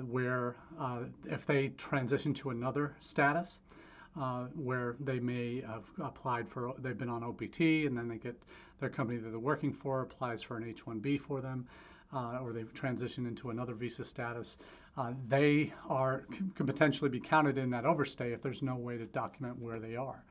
where 0.07 0.55
if 1.25 1.45
they 1.45 1.67
transition 1.69 2.33
to 2.33 2.49
another 2.49 2.95
status, 3.01 3.59
uh, 4.19 4.45
where 4.55 4.95
they 4.99 5.19
may 5.19 5.61
have 5.61 5.83
applied 6.01 6.47
for, 6.49 6.73
they've 6.79 6.97
been 6.97 7.09
on 7.09 7.23
OPT 7.23 7.59
and 7.59 7.97
then 7.97 8.07
they 8.07 8.17
get 8.17 8.35
their 8.79 8.89
company 8.89 9.19
that 9.19 9.29
they're 9.29 9.39
working 9.39 9.71
for 9.73 10.01
applies 10.01 10.41
for 10.41 10.57
an 10.57 10.67
H-1B 10.67 11.21
for 11.21 11.41
them, 11.41 11.67
uh, 12.13 12.39
or 12.41 12.51
they 12.51 12.63
transition 12.73 13.25
into 13.25 13.49
another 13.49 13.73
visa 13.73 14.03
status. 14.03 14.57
Uh, 14.97 15.13
they 15.27 15.71
are 15.87 16.25
can 16.55 16.65
potentially 16.65 17.09
be 17.09 17.19
counted 17.19 17.57
in 17.57 17.69
that 17.69 17.85
overstay 17.85 18.31
if 18.31 18.41
there's 18.41 18.61
no 18.61 18.75
way 18.75 18.97
to 18.97 19.05
document 19.05 19.57
where 19.59 19.79
they 19.79 19.95
are. 19.95 20.23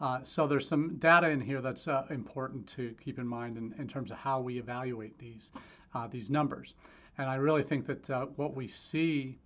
Uh, 0.00 0.20
so 0.22 0.46
there's 0.46 0.68
some 0.68 0.96
data 0.96 1.28
in 1.28 1.40
here 1.40 1.60
that's 1.60 1.88
uh, 1.88 2.04
important 2.10 2.66
to 2.66 2.94
keep 3.02 3.18
in 3.18 3.26
mind 3.26 3.56
in, 3.56 3.74
in, 3.78 3.86
terms 3.86 4.10
of 4.10 4.16
how 4.18 4.40
we 4.40 4.58
evaluate 4.58 5.16
these 5.18 5.50
uh, 5.94 6.06
these 6.06 6.30
numbers. 6.30 6.74
And 7.18 7.28
I 7.28 7.36
really 7.36 7.62
think 7.62 7.86
that 7.86 8.10
uh, 8.10 8.26
what 8.36 8.54
we 8.54 8.66
see 8.66 9.38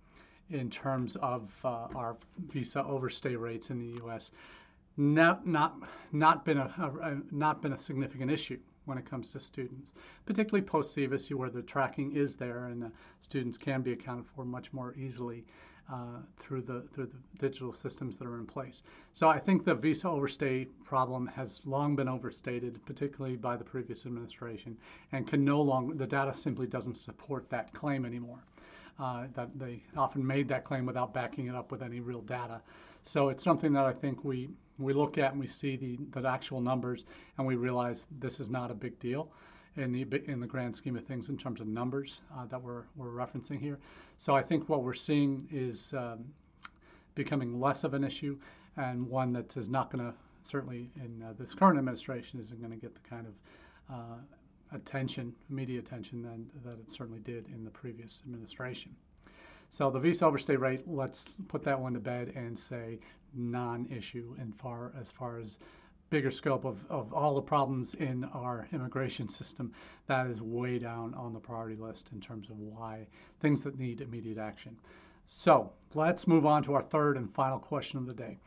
in 0.49 0.69
terms 0.69 1.15
of 1.17 1.51
uh, 1.63 1.87
our 1.95 2.17
visa 2.47 2.83
overstay 2.83 3.35
rates 3.35 3.69
in 3.69 3.79
the 3.79 3.99
U.S. 4.03 4.31
Not 4.97 5.45
not 5.45 5.77
not 6.11 6.43
been 6.45 6.57
a, 6.57 6.73
a, 7.01 7.17
not 7.31 7.61
been 7.61 7.73
a 7.73 7.77
significant 7.77 8.31
issue 8.31 8.59
when 8.89 8.97
it 8.97 9.09
comes 9.09 9.31
to 9.31 9.39
students, 9.39 9.93
particularly 10.25 10.65
post 10.65 10.93
SEVIS, 10.93 11.33
where 11.33 11.49
the 11.49 11.61
tracking 11.61 12.15
is 12.15 12.35
there 12.35 12.65
and 12.65 12.81
the 12.81 12.91
students 13.21 13.57
can 13.57 13.81
be 13.81 13.93
accounted 13.93 14.25
for 14.35 14.43
much 14.43 14.73
more 14.73 14.93
easily 14.95 15.45
uh, 15.91 16.19
through 16.37 16.61
the 16.61 16.81
through 16.93 17.07
the 17.07 17.39
digital 17.39 17.73
systems 17.73 18.17
that 18.17 18.27
are 18.27 18.37
in 18.37 18.45
place. 18.45 18.83
So 19.13 19.27
I 19.27 19.39
think 19.39 19.63
the 19.63 19.73
visa 19.73 20.07
overstay 20.07 20.65
problem 20.83 21.27
has 21.27 21.61
long 21.65 21.95
been 21.95 22.07
overstated, 22.07 22.83
particularly 22.85 23.37
by 23.37 23.55
the 23.57 23.63
previous 23.63 24.05
administration, 24.05 24.77
and 25.11 25.27
can 25.27 25.43
no 25.45 25.61
longer 25.61 25.95
the 25.95 26.05
data 26.05 26.33
simply 26.33 26.67
doesn't 26.67 26.95
support 26.95 27.49
that 27.49 27.73
claim 27.73 28.05
anymore 28.05 28.43
uh, 28.99 29.27
that 29.33 29.49
they 29.57 29.81
often 29.95 30.25
made 30.25 30.47
that 30.49 30.63
claim 30.63 30.85
without 30.85 31.13
backing 31.13 31.47
it 31.47 31.55
up 31.55 31.71
with 31.71 31.81
any 31.81 31.99
real 31.99 32.21
data. 32.21 32.61
So 33.03 33.29
it's 33.29 33.43
something 33.43 33.73
that 33.73 33.85
I 33.85 33.93
think 33.93 34.23
we, 34.23 34.49
we 34.79 34.93
look 34.93 35.17
at 35.17 35.31
and 35.31 35.39
we 35.39 35.47
see 35.47 35.75
the, 35.75 35.99
the 36.19 36.27
actual 36.27 36.61
numbers 36.61 37.05
and 37.37 37.45
we 37.45 37.55
realize 37.55 38.05
this 38.19 38.39
is 38.39 38.49
not 38.49 38.71
a 38.71 38.73
big 38.73 38.97
deal 38.99 39.31
in 39.75 39.91
the, 39.91 40.05
in 40.29 40.39
the 40.39 40.47
grand 40.47 40.75
scheme 40.75 40.95
of 40.95 41.05
things 41.05 41.29
in 41.29 41.37
terms 41.37 41.59
of 41.59 41.67
numbers 41.67 42.21
uh, 42.37 42.45
that 42.45 42.61
we're, 42.61 42.83
we're 42.95 43.11
referencing 43.11 43.59
here. 43.59 43.77
So 44.17 44.35
I 44.35 44.41
think 44.41 44.67
what 44.67 44.83
we're 44.83 44.93
seeing 44.93 45.47
is 45.51 45.93
um, 45.93 46.25
becoming 47.15 47.59
less 47.59 47.83
of 47.83 47.93
an 47.93 48.03
issue 48.03 48.37
and 48.77 49.07
one 49.07 49.33
that 49.33 49.55
is 49.57 49.69
not 49.69 49.91
going 49.91 50.03
to, 50.05 50.13
certainly 50.43 50.89
in 50.95 51.21
uh, 51.21 51.33
this 51.37 51.53
current 51.53 51.77
administration, 51.77 52.39
isn't 52.39 52.59
going 52.59 52.71
to 52.71 52.77
get 52.77 52.93
the 52.93 53.09
kind 53.09 53.27
of 53.27 53.93
uh, 53.93 54.17
attention, 54.73 55.33
media 55.49 55.79
attention, 55.79 56.21
than, 56.21 56.49
that 56.63 56.79
it 56.79 56.91
certainly 56.91 57.19
did 57.19 57.45
in 57.53 57.63
the 57.63 57.71
previous 57.71 58.23
administration. 58.25 58.95
So 59.69 59.91
the 59.91 59.99
visa 59.99 60.25
overstay 60.25 60.55
rate, 60.55 60.87
let's 60.87 61.35
put 61.47 61.63
that 61.63 61.79
one 61.79 61.93
to 61.93 61.99
bed 61.99 62.33
and 62.35 62.57
say 62.57 62.99
non-issue 63.33 64.35
in 64.39 64.51
far 64.51 64.91
as 64.99 65.11
far 65.11 65.39
as 65.39 65.59
bigger 66.09 66.31
scope 66.31 66.65
of, 66.65 66.83
of 66.89 67.13
all 67.13 67.35
the 67.35 67.41
problems 67.41 67.93
in 67.95 68.23
our 68.25 68.67
immigration 68.73 69.29
system, 69.29 69.71
that 70.07 70.27
is 70.27 70.41
way 70.41 70.79
down 70.79 71.13
on 71.13 71.33
the 71.33 71.39
priority 71.39 71.75
list 71.75 72.09
in 72.13 72.19
terms 72.19 72.49
of 72.49 72.57
why 72.57 73.05
things 73.39 73.61
that 73.61 73.77
need 73.77 74.01
immediate 74.01 74.37
action. 74.37 74.75
So 75.27 75.71
let's 75.93 76.27
move 76.27 76.45
on 76.45 76.63
to 76.63 76.73
our 76.73 76.81
third 76.81 77.15
and 77.15 77.31
final 77.33 77.59
question 77.59 77.99
of 77.99 78.07
the 78.07 78.13
day. 78.13 78.39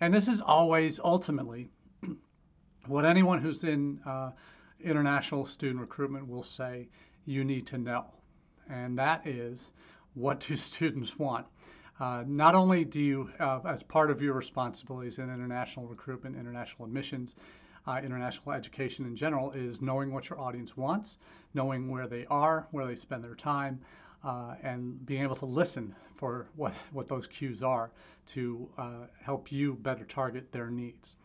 And 0.00 0.14
this 0.14 0.28
is 0.28 0.40
always 0.40 0.98
ultimately 0.98 1.68
what 2.86 3.04
anyone 3.04 3.40
who's 3.40 3.64
in 3.64 4.00
uh, 4.06 4.30
international 4.82 5.44
student 5.44 5.80
recruitment 5.80 6.26
will 6.26 6.42
say 6.42 6.88
you 7.26 7.44
need 7.44 7.66
to 7.66 7.78
know, 7.78 8.06
and 8.70 8.98
that 8.98 9.26
is 9.26 9.72
what 10.14 10.40
do 10.40 10.56
students 10.70 11.18
want? 11.18 11.46
Uh, 12.00 12.24
not 12.26 12.54
only 12.54 12.82
do 12.82 12.98
you, 12.98 13.30
uh, 13.40 13.60
as 13.66 13.82
part 13.82 14.10
of 14.10 14.22
your 14.22 14.32
responsibilities 14.32 15.18
in 15.18 15.24
international 15.24 15.86
recruitment, 15.86 16.34
international 16.34 16.86
admissions, 16.86 17.36
uh, 17.86 18.00
international 18.02 18.52
education 18.52 19.04
in 19.04 19.14
general, 19.14 19.52
is 19.52 19.82
knowing 19.82 20.10
what 20.10 20.30
your 20.30 20.40
audience 20.40 20.76
wants, 20.78 21.18
knowing 21.52 21.90
where 21.90 22.06
they 22.06 22.24
are, 22.26 22.66
where 22.70 22.86
they 22.86 22.96
spend 22.96 23.22
their 23.22 23.34
time, 23.34 23.78
uh, 24.24 24.54
and 24.62 25.04
being 25.04 25.22
able 25.22 25.36
to 25.36 25.46
listen 25.46 25.94
for 26.16 26.46
what, 26.56 26.72
what 26.92 27.06
those 27.06 27.26
cues 27.26 27.62
are 27.62 27.90
to 28.26 28.68
help 29.20 29.52
you 29.52 29.74
better 29.74 30.04
target 30.04 30.50
their 30.52 30.70
needs. 30.70 31.16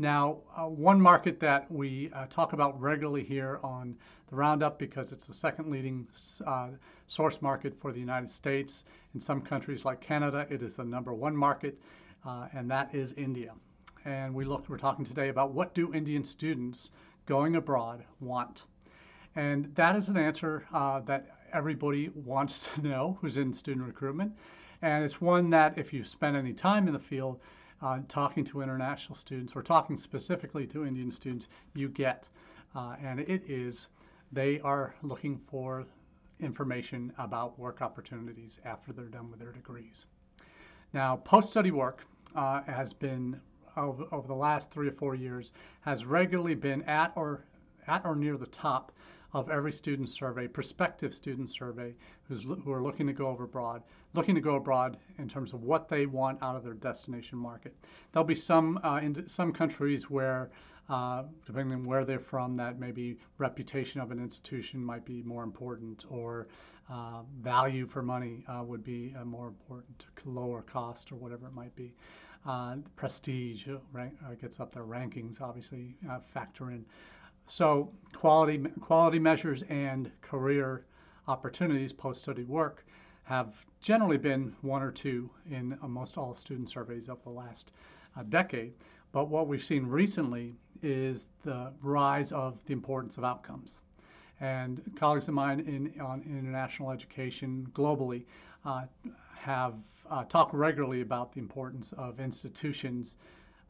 Now, 0.00 0.38
uh, 0.56 0.62
one 0.62 0.98
market 0.98 1.38
that 1.40 1.70
we 1.70 2.10
uh, 2.14 2.24
talk 2.30 2.54
about 2.54 2.80
regularly 2.80 3.22
here 3.22 3.60
on 3.62 3.94
the 4.30 4.36
Roundup 4.36 4.78
because 4.78 5.12
it's 5.12 5.26
the 5.26 5.34
second 5.34 5.70
leading 5.70 6.08
uh, 6.46 6.68
source 7.06 7.42
market 7.42 7.78
for 7.78 7.92
the 7.92 8.00
United 8.00 8.30
States. 8.30 8.86
In 9.12 9.20
some 9.20 9.42
countries 9.42 9.84
like 9.84 10.00
Canada, 10.00 10.46
it 10.48 10.62
is 10.62 10.72
the 10.72 10.84
number 10.84 11.12
one 11.12 11.36
market, 11.36 11.78
uh, 12.24 12.48
and 12.54 12.70
that 12.70 12.94
is 12.94 13.12
India. 13.18 13.52
And 14.06 14.34
we 14.34 14.46
look, 14.46 14.70
we're 14.70 14.78
talking 14.78 15.04
today 15.04 15.28
about 15.28 15.52
what 15.52 15.74
do 15.74 15.92
Indian 15.92 16.24
students 16.24 16.92
going 17.26 17.56
abroad 17.56 18.02
want? 18.20 18.62
And 19.36 19.70
that 19.74 19.96
is 19.96 20.08
an 20.08 20.16
answer 20.16 20.64
uh, 20.72 21.00
that 21.00 21.26
everybody 21.52 22.08
wants 22.14 22.70
to 22.72 22.80
know 22.88 23.18
who's 23.20 23.36
in 23.36 23.52
student 23.52 23.86
recruitment. 23.86 24.32
And 24.80 25.04
it's 25.04 25.20
one 25.20 25.50
that 25.50 25.76
if 25.76 25.92
you 25.92 26.04
spend 26.04 26.38
any 26.38 26.54
time 26.54 26.86
in 26.86 26.94
the 26.94 26.98
field, 26.98 27.38
uh, 27.82 27.98
talking 28.08 28.44
to 28.44 28.62
international 28.62 29.14
students 29.16 29.54
or 29.54 29.62
talking 29.62 29.96
specifically 29.96 30.66
to 30.66 30.84
Indian 30.84 31.10
students, 31.10 31.48
you 31.74 31.88
get. 31.88 32.28
Uh, 32.74 32.94
and 33.02 33.20
it 33.20 33.42
is 33.48 33.88
they 34.32 34.60
are 34.60 34.94
looking 35.02 35.38
for 35.50 35.84
information 36.40 37.12
about 37.18 37.58
work 37.58 37.82
opportunities 37.82 38.58
after 38.64 38.92
they're 38.92 39.06
done 39.06 39.30
with 39.30 39.40
their 39.40 39.52
degrees. 39.52 40.06
Now, 40.92 41.16
post-study 41.16 41.70
work 41.70 42.06
uh, 42.34 42.62
has 42.62 42.92
been 42.92 43.40
over, 43.76 44.04
over, 44.12 44.26
the 44.26 44.34
last 44.34 44.70
three 44.70 44.88
or 44.88 44.92
four 44.92 45.14
years 45.14 45.52
has 45.82 46.04
regularly 46.04 46.54
been 46.54 46.82
at 46.82 47.12
or 47.16 47.44
at 47.86 48.04
or 48.04 48.16
near 48.16 48.36
the 48.36 48.46
top 48.46 48.92
of 49.32 49.48
every 49.50 49.72
student 49.72 50.10
survey, 50.10 50.48
prospective 50.48 51.14
student 51.14 51.50
survey, 51.50 51.94
who's, 52.28 52.42
who 52.42 52.72
are 52.72 52.82
looking 52.82 53.06
to 53.06 53.12
go 53.12 53.30
abroad, 53.30 53.82
looking 54.14 54.34
to 54.34 54.40
go 54.40 54.56
abroad 54.56 54.96
in 55.18 55.28
terms 55.28 55.52
of 55.52 55.62
what 55.62 55.88
they 55.88 56.06
want 56.06 56.42
out 56.42 56.56
of 56.56 56.64
their 56.64 56.74
destination 56.74 57.38
market. 57.38 57.74
There'll 58.12 58.26
be 58.26 58.34
some 58.34 58.80
uh, 58.82 59.00
in 59.02 59.28
some 59.28 59.52
countries 59.52 60.10
where, 60.10 60.50
uh, 60.88 61.24
depending 61.46 61.78
on 61.78 61.84
where 61.84 62.04
they're 62.04 62.18
from, 62.18 62.56
that 62.56 62.80
maybe 62.80 63.18
reputation 63.38 64.00
of 64.00 64.10
an 64.10 64.18
institution 64.18 64.84
might 64.84 65.04
be 65.04 65.22
more 65.22 65.44
important, 65.44 66.04
or 66.10 66.48
uh, 66.90 67.22
value 67.40 67.86
for 67.86 68.02
money 68.02 68.44
uh, 68.48 68.64
would 68.64 68.82
be 68.82 69.14
uh, 69.20 69.24
more 69.24 69.46
important, 69.46 70.06
lower 70.24 70.62
cost, 70.62 71.12
or 71.12 71.16
whatever 71.16 71.46
it 71.46 71.54
might 71.54 71.74
be. 71.76 71.94
Uh, 72.46 72.76
prestige 72.96 73.68
rank, 73.92 74.14
gets 74.40 74.58
up 74.58 74.72
there. 74.72 74.82
Rankings 74.82 75.40
obviously 75.40 75.94
factor 76.32 76.70
in. 76.70 76.84
So 77.50 77.90
quality, 78.14 78.58
quality 78.80 79.18
measures 79.18 79.64
and 79.68 80.08
career 80.22 80.84
opportunities, 81.26 81.92
post-study 81.92 82.44
work, 82.44 82.86
have 83.24 83.66
generally 83.80 84.18
been 84.18 84.54
one 84.60 84.82
or 84.84 84.92
two 84.92 85.28
in 85.50 85.76
almost 85.82 86.16
all 86.16 86.32
student 86.36 86.70
surveys 86.70 87.08
of 87.08 87.20
the 87.24 87.30
last 87.30 87.72
uh, 88.16 88.22
decade. 88.28 88.74
But 89.10 89.30
what 89.30 89.48
we've 89.48 89.64
seen 89.64 89.84
recently 89.84 90.54
is 90.80 91.26
the 91.42 91.72
rise 91.82 92.30
of 92.30 92.64
the 92.66 92.72
importance 92.72 93.18
of 93.18 93.24
outcomes. 93.24 93.82
And 94.40 94.80
colleagues 94.96 95.26
of 95.26 95.34
mine 95.34 95.58
in, 95.58 96.00
on 96.00 96.22
international 96.22 96.92
education 96.92 97.66
globally 97.74 98.26
uh, 98.64 98.84
have 99.36 99.74
uh, 100.08 100.22
talked 100.24 100.54
regularly 100.54 101.00
about 101.00 101.32
the 101.32 101.40
importance 101.40 101.92
of 101.94 102.20
institutions 102.20 103.16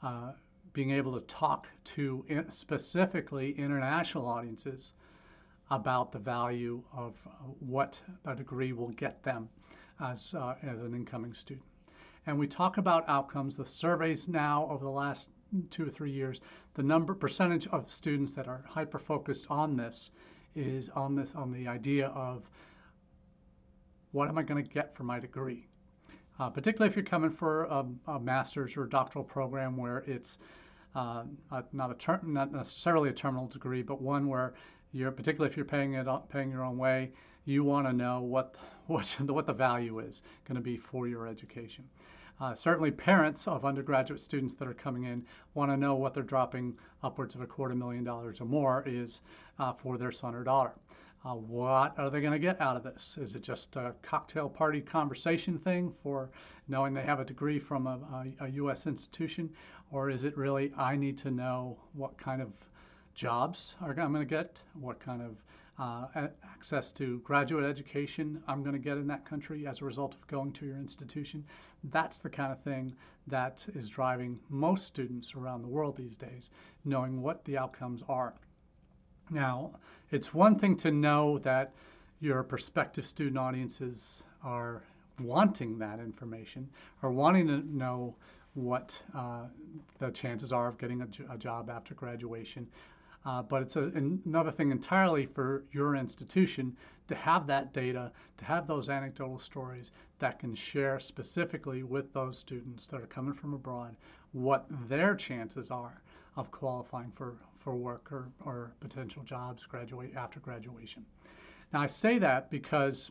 uh, 0.02 0.32
being 0.72 0.90
able 0.90 1.12
to 1.12 1.20
talk 1.26 1.68
to 1.84 2.24
in 2.28 2.50
specifically 2.50 3.52
international 3.52 4.26
audiences 4.26 4.94
about 5.70 6.12
the 6.12 6.18
value 6.18 6.82
of 6.92 7.14
uh, 7.26 7.30
what 7.60 8.00
a 8.24 8.34
degree 8.34 8.72
will 8.72 8.88
get 8.90 9.22
them 9.22 9.48
as, 10.00 10.34
uh, 10.34 10.54
as 10.62 10.82
an 10.82 10.94
incoming 10.94 11.32
student. 11.32 11.66
And 12.26 12.38
we 12.38 12.46
talk 12.46 12.76
about 12.76 13.08
outcomes. 13.08 13.56
The 13.56 13.64
surveys 13.64 14.28
now 14.28 14.68
over 14.70 14.84
the 14.84 14.90
last 14.90 15.28
two 15.70 15.86
or 15.86 15.90
three 15.90 16.10
years, 16.10 16.40
the 16.74 16.82
number 16.82 17.14
percentage 17.14 17.66
of 17.68 17.90
students 17.90 18.32
that 18.34 18.46
are 18.46 18.64
hyper 18.68 18.98
focused 18.98 19.46
on 19.48 19.76
this 19.76 20.10
is 20.54 20.88
on 20.90 21.14
this 21.14 21.32
on 21.34 21.52
the 21.52 21.66
idea 21.68 22.08
of 22.08 22.48
what 24.12 24.28
am 24.28 24.38
I 24.38 24.42
going 24.42 24.62
to 24.62 24.70
get 24.70 24.94
for 24.94 25.04
my 25.04 25.20
degree? 25.20 25.66
Uh, 26.40 26.48
particularly 26.48 26.88
if 26.90 26.96
you're 26.96 27.04
coming 27.04 27.30
for 27.30 27.64
a, 27.64 27.84
a, 28.08 28.18
master's 28.18 28.74
or 28.76 28.86
doctoral 28.86 29.22
program 29.22 29.76
where 29.76 29.98
it's 30.06 30.38
uh, 30.96 31.22
a, 31.52 31.62
not 31.72 31.90
a 31.90 31.94
ter- 31.94 32.20
not 32.22 32.50
necessarily 32.50 33.10
a 33.10 33.12
terminal 33.12 33.46
degree, 33.46 33.82
but 33.82 34.00
one 34.00 34.26
where 34.26 34.54
you're 34.92 35.10
particularly 35.12 35.50
if 35.50 35.56
you're 35.56 35.66
paying 35.66 35.94
it 35.94 36.06
paying 36.30 36.50
your 36.50 36.64
own 36.64 36.78
way, 36.78 37.12
you 37.44 37.62
want 37.62 37.86
to 37.86 37.92
know 37.92 38.20
what 38.22 38.54
what 38.86 39.06
what 39.20 39.46
the 39.46 39.52
value 39.52 39.98
is 39.98 40.22
going 40.48 40.56
to 40.56 40.62
be 40.62 40.78
for 40.78 41.06
your 41.06 41.26
education. 41.26 41.84
Uh, 42.40 42.54
certainly, 42.54 42.90
parents 42.90 43.46
of 43.46 43.66
undergraduate 43.66 44.18
students 44.18 44.54
that 44.54 44.66
are 44.66 44.72
coming 44.72 45.04
in 45.04 45.22
want 45.52 45.70
to 45.70 45.76
know 45.76 45.94
what 45.94 46.14
they're 46.14 46.22
dropping 46.22 46.74
upwards 47.02 47.34
of 47.34 47.42
a 47.42 47.46
quarter 47.46 47.74
million 47.74 48.02
dollars 48.02 48.40
or 48.40 48.46
more 48.46 48.82
is 48.86 49.20
uh, 49.58 49.74
for 49.74 49.98
their 49.98 50.10
son 50.10 50.34
or 50.34 50.42
daughter. 50.42 50.72
Uh, 51.22 51.34
what 51.34 51.98
are 51.98 52.08
they 52.08 52.20
going 52.22 52.32
to 52.32 52.38
get 52.38 52.58
out 52.62 52.76
of 52.76 52.82
this? 52.82 53.18
Is 53.20 53.34
it 53.34 53.42
just 53.42 53.76
a 53.76 53.94
cocktail 54.00 54.48
party 54.48 54.80
conversation 54.80 55.58
thing 55.58 55.92
for 56.02 56.30
knowing 56.66 56.94
they 56.94 57.02
have 57.02 57.20
a 57.20 57.24
degree 57.26 57.58
from 57.58 57.86
a, 57.86 57.98
a, 58.40 58.44
a 58.46 58.48
U.S. 58.52 58.86
institution? 58.86 59.50
Or 59.90 60.08
is 60.08 60.24
it 60.24 60.36
really, 60.36 60.72
I 60.78 60.96
need 60.96 61.18
to 61.18 61.30
know 61.30 61.76
what 61.92 62.16
kind 62.16 62.40
of 62.40 62.52
jobs 63.12 63.76
I'm 63.82 63.94
going 63.94 64.14
to 64.14 64.24
get, 64.24 64.62
what 64.72 64.98
kind 64.98 65.20
of 65.20 65.42
uh, 65.78 66.28
access 66.44 66.90
to 66.92 67.18
graduate 67.20 67.64
education 67.64 68.42
I'm 68.48 68.62
going 68.62 68.74
to 68.74 68.78
get 68.78 68.96
in 68.96 69.06
that 69.08 69.26
country 69.26 69.66
as 69.66 69.80
a 69.80 69.84
result 69.84 70.14
of 70.14 70.26
going 70.26 70.52
to 70.52 70.66
your 70.66 70.76
institution. 70.76 71.44
That's 71.84 72.18
the 72.18 72.30
kind 72.30 72.50
of 72.50 72.62
thing 72.62 72.94
that 73.26 73.66
is 73.74 73.90
driving 73.90 74.38
most 74.48 74.86
students 74.86 75.34
around 75.34 75.62
the 75.62 75.68
world 75.68 75.96
these 75.96 76.16
days, 76.16 76.48
knowing 76.84 77.20
what 77.20 77.44
the 77.44 77.58
outcomes 77.58 78.02
are. 78.08 78.34
Now, 79.30 79.70
it's 80.10 80.34
one 80.34 80.58
thing 80.58 80.76
to 80.78 80.90
know 80.90 81.38
that 81.38 81.72
your 82.20 82.42
prospective 82.42 83.06
student 83.06 83.38
audiences 83.38 84.24
are 84.42 84.82
wanting 85.20 85.78
that 85.78 86.00
information 86.00 86.68
or 87.02 87.10
wanting 87.10 87.46
to 87.46 87.58
know 87.76 88.14
what 88.54 89.00
uh, 89.14 89.44
the 89.98 90.10
chances 90.10 90.52
are 90.52 90.68
of 90.68 90.78
getting 90.78 91.02
a, 91.02 91.32
a 91.32 91.38
job 91.38 91.70
after 91.70 91.94
graduation. 91.94 92.66
Uh, 93.24 93.42
but 93.42 93.62
it's 93.62 93.76
a, 93.76 93.92
another 93.94 94.50
thing 94.50 94.70
entirely 94.70 95.26
for 95.26 95.62
your 95.72 95.94
institution 95.94 96.76
to 97.06 97.14
have 97.14 97.46
that 97.46 97.72
data, 97.72 98.10
to 98.36 98.44
have 98.44 98.66
those 98.66 98.88
anecdotal 98.88 99.38
stories 99.38 99.92
that 100.18 100.38
can 100.38 100.54
share 100.54 100.98
specifically 100.98 101.82
with 101.82 102.12
those 102.12 102.38
students 102.38 102.86
that 102.86 103.00
are 103.00 103.06
coming 103.06 103.34
from 103.34 103.54
abroad 103.54 103.94
what 104.32 104.66
their 104.88 105.14
chances 105.14 105.70
are 105.70 106.02
of 106.36 106.50
qualifying 106.50 107.10
for, 107.14 107.36
for 107.56 107.74
work 107.74 108.10
or, 108.12 108.28
or 108.44 108.72
potential 108.80 109.22
jobs 109.22 109.64
graduate 109.64 110.12
after 110.16 110.40
graduation. 110.40 111.04
Now 111.72 111.80
I 111.80 111.86
say 111.86 112.18
that 112.18 112.50
because 112.50 113.10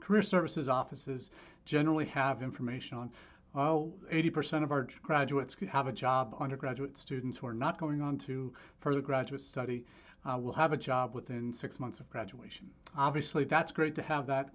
career 0.00 0.22
services 0.22 0.68
offices 0.68 1.30
generally 1.64 2.06
have 2.06 2.42
information 2.42 2.98
on 2.98 3.10
well, 3.54 3.92
80% 4.12 4.64
of 4.64 4.72
our 4.72 4.88
graduates 5.04 5.56
have 5.70 5.86
a 5.86 5.92
job, 5.92 6.34
undergraduate 6.40 6.98
students 6.98 7.38
who 7.38 7.46
are 7.46 7.54
not 7.54 7.78
going 7.78 8.02
on 8.02 8.18
to 8.18 8.52
further 8.80 9.00
graduate 9.00 9.40
study 9.40 9.84
uh, 10.24 10.36
will 10.36 10.52
have 10.52 10.72
a 10.72 10.76
job 10.76 11.14
within 11.14 11.52
six 11.52 11.78
months 11.78 12.00
of 12.00 12.10
graduation. 12.10 12.68
Obviously, 12.96 13.44
that's 13.44 13.70
great 13.70 13.94
to 13.94 14.02
have 14.02 14.26
that, 14.26 14.50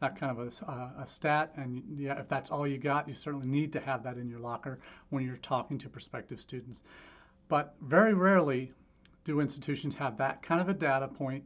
that 0.00 0.16
kind 0.16 0.38
of 0.38 0.46
a, 0.46 0.70
uh, 0.70 1.02
a 1.02 1.06
stat, 1.08 1.54
and 1.56 1.82
yeah, 1.98 2.20
if 2.20 2.28
that's 2.28 2.52
all 2.52 2.68
you 2.68 2.78
got, 2.78 3.08
you 3.08 3.14
certainly 3.14 3.48
need 3.48 3.72
to 3.72 3.80
have 3.80 4.04
that 4.04 4.16
in 4.16 4.28
your 4.28 4.40
locker 4.40 4.78
when 5.10 5.24
you're 5.24 5.36
talking 5.36 5.76
to 5.78 5.88
prospective 5.88 6.40
students. 6.40 6.84
But 7.48 7.74
very 7.80 8.14
rarely 8.14 8.72
do 9.24 9.40
institutions 9.40 9.94
have 9.96 10.16
that 10.18 10.42
kind 10.42 10.60
of 10.60 10.68
a 10.68 10.74
data 10.74 11.08
point 11.08 11.44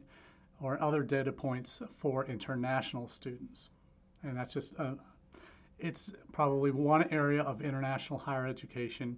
or 0.61 0.81
other 0.81 1.03
data 1.03 1.31
points 1.31 1.81
for 1.97 2.25
international 2.25 3.07
students. 3.07 3.69
And 4.23 4.37
that's 4.37 4.53
just, 4.53 4.79
uh, 4.79 4.93
it's 5.79 6.13
probably 6.31 6.71
one 6.71 7.11
area 7.11 7.41
of 7.41 7.61
international 7.61 8.19
higher 8.19 8.45
education 8.45 9.17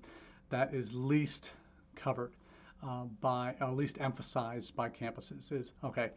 that 0.50 0.74
is 0.74 0.94
least 0.94 1.52
covered 1.96 2.32
uh, 2.82 3.04
by, 3.22 3.56
or 3.60 3.72
least 3.72 4.00
emphasized 4.00 4.76
by 4.76 4.90
campuses 4.90 5.52
is, 5.52 5.74
okay, 5.84 6.12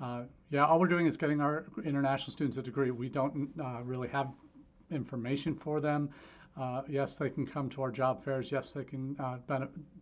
uh, 0.00 0.22
yeah, 0.50 0.64
all 0.64 0.80
we're 0.80 0.86
doing 0.86 1.06
is 1.06 1.16
getting 1.16 1.40
our 1.40 1.66
international 1.84 2.32
students 2.32 2.56
a 2.56 2.62
degree. 2.62 2.90
We 2.90 3.10
don't 3.10 3.50
uh, 3.62 3.82
really 3.82 4.08
have 4.08 4.32
information 4.90 5.54
for 5.54 5.80
them 5.80 6.10
uh, 6.56 6.82
yes, 6.88 7.16
they 7.16 7.30
can 7.30 7.46
come 7.46 7.68
to 7.70 7.82
our 7.82 7.90
job 7.90 8.22
fairs. 8.22 8.50
Yes, 8.50 8.72
they 8.72 8.84
can 8.84 9.16
uh, 9.18 9.38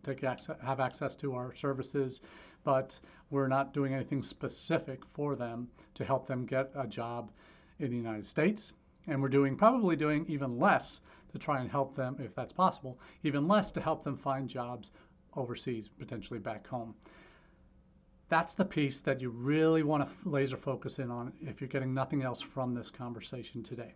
take 0.03 0.23
access, 0.23 0.57
have 0.61 0.79
access 0.79 1.15
to 1.17 1.33
our 1.35 1.53
services, 1.55 2.21
but 2.63 2.99
we're 3.29 3.47
not 3.47 3.73
doing 3.73 3.93
anything 3.93 4.21
specific 4.21 5.05
for 5.13 5.35
them 5.35 5.67
to 5.93 6.03
help 6.03 6.27
them 6.27 6.45
get 6.45 6.71
a 6.75 6.87
job 6.87 7.31
in 7.79 7.91
the 7.91 7.97
United 7.97 8.25
States. 8.25 8.73
And 9.07 9.21
we're 9.21 9.29
doing 9.29 9.55
probably 9.55 9.95
doing 9.95 10.25
even 10.27 10.59
less 10.59 11.01
to 11.31 11.39
try 11.39 11.61
and 11.61 11.69
help 11.69 11.95
them, 11.95 12.17
if 12.19 12.35
that's 12.35 12.51
possible, 12.51 12.99
even 13.23 13.47
less 13.47 13.71
to 13.71 13.81
help 13.81 14.03
them 14.03 14.17
find 14.17 14.49
jobs 14.49 14.91
overseas, 15.35 15.87
potentially 15.87 16.39
back 16.39 16.67
home. 16.67 16.95
That's 18.27 18.53
the 18.53 18.65
piece 18.65 18.99
that 19.01 19.21
you 19.21 19.29
really 19.29 19.83
want 19.83 20.07
to 20.07 20.29
laser 20.29 20.57
focus 20.57 20.99
in 20.99 21.09
on 21.09 21.33
if 21.41 21.61
you're 21.61 21.67
getting 21.67 21.93
nothing 21.93 22.21
else 22.21 22.41
from 22.41 22.73
this 22.73 22.91
conversation 22.91 23.63
today. 23.63 23.93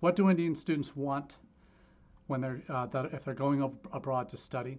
What 0.00 0.16
do 0.16 0.30
Indian 0.30 0.54
students 0.54 0.94
want 0.94 1.36
when 2.26 2.40
they're 2.40 2.62
uh, 2.68 2.86
that 2.86 3.12
if 3.12 3.24
they're 3.24 3.34
going 3.34 3.62
abroad 3.92 4.28
to 4.30 4.36
study. 4.36 4.78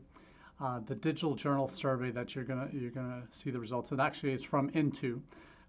Uh, 0.59 0.79
the 0.87 0.95
digital 0.95 1.35
journal 1.35 1.67
survey 1.67 2.09
that 2.11 2.33
you're 2.33 2.43
gonna 2.43 2.67
you're 2.73 2.91
gonna 2.91 3.23
see 3.31 3.51
the 3.51 3.59
results, 3.59 3.91
and 3.91 4.01
actually 4.01 4.33
it's 4.33 4.43
from 4.43 4.69
Into, 4.69 5.21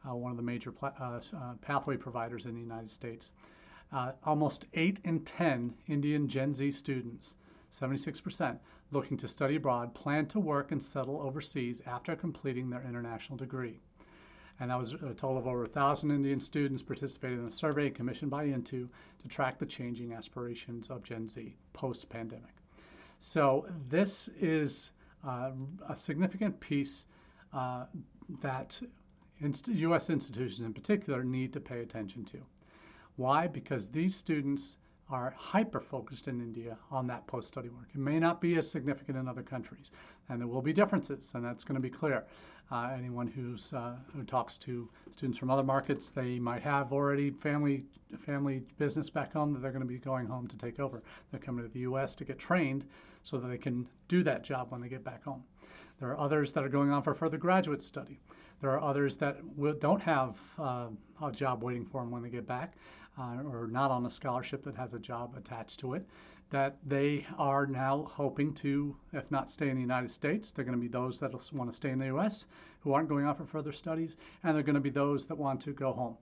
uh, 0.09 0.15
one 0.15 0.31
of 0.31 0.37
the 0.37 0.43
major 0.43 0.73
uh, 0.83 0.87
uh, 0.87 1.21
pathway 1.61 1.97
providers 1.97 2.47
in 2.47 2.55
the 2.55 2.61
United 2.61 2.91
States. 2.91 3.33
Uh, 3.93 4.13
almost 4.25 4.67
eight 4.75 5.01
in 5.05 5.21
ten 5.21 5.75
Indian 5.87 6.29
Gen 6.29 6.53
Z 6.53 6.71
students, 6.73 7.37
76%, 7.73 8.59
looking 8.91 9.17
to 9.17 9.29
study 9.29 9.57
abroad, 9.57 9.95
plan 9.95 10.27
to 10.27 10.41
work 10.41 10.73
and 10.73 10.83
settle 10.83 11.21
overseas 11.21 11.83
after 11.87 12.15
completing 12.15 12.69
their 12.69 12.83
international 12.83 13.39
degree 13.39 13.81
and 14.61 14.71
that 14.71 14.79
was 14.79 14.93
a 14.93 15.15
total 15.15 15.39
of 15.39 15.47
over 15.47 15.63
1,000 15.63 16.11
Indian 16.11 16.41
students 16.41 16.83
participated 16.83 17.39
in 17.39 17.45
the 17.45 17.51
survey 17.51 17.91
commissioned 17.91 18.31
by 18.31 18.45
Into 18.45 18.89
to 19.23 19.29
track 19.29 19.59
the 19.59 19.67
changing 19.67 20.13
aspirations 20.13 20.91
of 20.91 21.03
Gen 21.03 21.29
Z 21.29 21.55
post 21.73 22.09
pandemic. 22.09 22.55
So, 23.21 23.67
this 23.89 24.29
is 24.41 24.93
uh, 25.27 25.51
a 25.89 25.97
significant 25.97 26.59
piece 26.61 27.07
uh, 27.53 27.87
that 28.41 28.81
inst- 29.41 29.69
U.S. 29.69 30.11
institutions 30.11 30.65
in 30.65 30.73
particular 30.73 31.25
need 31.25 31.53
to 31.53 31.61
pay 31.61 31.81
attention 31.81 32.25
to. 32.27 32.39
Why? 33.17 33.49
Because 33.49 33.89
these 33.89 34.15
students 34.15 34.77
are 35.11 35.35
hyper 35.37 35.81
focused 35.81 36.29
in 36.29 36.41
India 36.41 36.77
on 36.91 37.07
that 37.07 37.27
post 37.27 37.49
study 37.49 37.69
work. 37.69 37.89
It 37.95 38.01
may 38.01 38.19
not 38.19 38.41
be 38.41 38.57
as 38.57 38.71
significant 38.71 39.17
in 39.17 39.27
other 39.27 39.43
countries, 39.43 39.91
and 40.29 40.41
there 40.41 40.49
will 40.49 40.63
be 40.63 40.73
differences, 40.73 41.33
and 41.35 41.45
that's 41.45 41.65
going 41.65 41.77
to 41.77 41.81
be 41.81 41.91
clear. 41.91 42.25
Uh, 42.71 42.91
anyone 42.95 43.27
who's 43.27 43.73
uh, 43.73 43.97
who 44.15 44.23
talks 44.23 44.59
to 44.59 44.89
students 45.11 45.39
from 45.39 45.49
other 45.49 45.63
markets, 45.63 46.11
they 46.11 46.39
might 46.39 46.63
have 46.63 46.93
already 46.93 47.31
family 47.31 47.85
family 48.19 48.63
business 48.77 49.09
back 49.09 49.33
home 49.33 49.53
that 49.55 49.61
they're 49.63 49.73
going 49.73 49.81
to 49.81 49.89
be 49.89 49.99
going 49.99 50.27
home 50.27 50.47
to 50.47 50.57
take 50.59 50.79
over. 50.79 51.03
They're 51.31 51.41
coming 51.41 51.65
to 51.65 51.73
the 51.73 51.81
U.S. 51.81 52.15
to 52.17 52.25
get 52.25 52.39
trained 52.39 52.85
so 53.23 53.39
that 53.39 53.49
they 53.49 53.59
can 53.59 53.89
do 54.09 54.23
that 54.25 54.45
job 54.45 54.71
when 54.71 54.81
they 54.83 54.89
get 54.89 55.05
back 55.05 55.25
home. 55.25 55.43
There 56.01 56.11
are 56.11 56.19
others 56.19 56.53
that 56.53 56.65
are 56.65 56.69
going 56.69 56.91
on 56.91 57.03
for 57.03 57.15
further 57.15 57.39
graduate 57.39 57.83
study. 57.83 58.21
There 58.61 58.71
are 58.71 58.83
others 58.83 59.17
that 59.17 59.39
will, 59.57 59.75
don't 59.75 60.01
have 60.03 60.37
uh, 60.59 60.89
a 61.23 61.33
job 61.33 61.63
waiting 61.63 61.85
for 61.85 62.03
them 62.03 62.11
when 62.11 62.23
they 62.23 62.31
get 62.31 62.47
back, 62.47 62.75
uh, 63.19 63.43
or 63.43 63.67
not 63.67 63.91
on 63.91 64.07
a 64.07 64.11
scholarship 64.11 64.63
that 64.63 64.77
has 64.77 64.95
a 64.95 64.99
job 64.99 65.35
attached 65.37 65.81
to 65.81 65.95
it. 65.95 66.07
That 66.51 66.79
they 66.87 67.27
are 67.37 67.67
now 67.67 68.05
hoping 68.05 68.55
to, 68.55 68.97
if 69.13 69.31
not 69.31 69.51
stay 69.51 69.69
in 69.69 69.75
the 69.75 69.83
United 69.83 70.11
States, 70.11 70.53
they're 70.53 70.65
going 70.65 70.79
to 70.79 70.81
be 70.81 70.89
those 70.89 71.21
that 71.21 71.33
want 71.53 71.71
to 71.71 71.77
stay 71.77 71.91
in 71.91 71.99
the 71.99 72.07
U.S. 72.07 72.47
who 72.81 72.93
aren't 72.93 73.09
going 73.09 73.27
off 73.27 73.37
for 73.37 73.45
further 73.45 73.73
studies, 73.73 74.17
and 74.43 74.57
they're 74.57 74.63
going 74.63 74.75
to 74.75 74.81
be 74.81 74.89
those 74.91 75.27
that 75.27 75.37
want 75.37 75.61
to 75.63 75.73
go 75.73 75.93
home. 75.93 76.17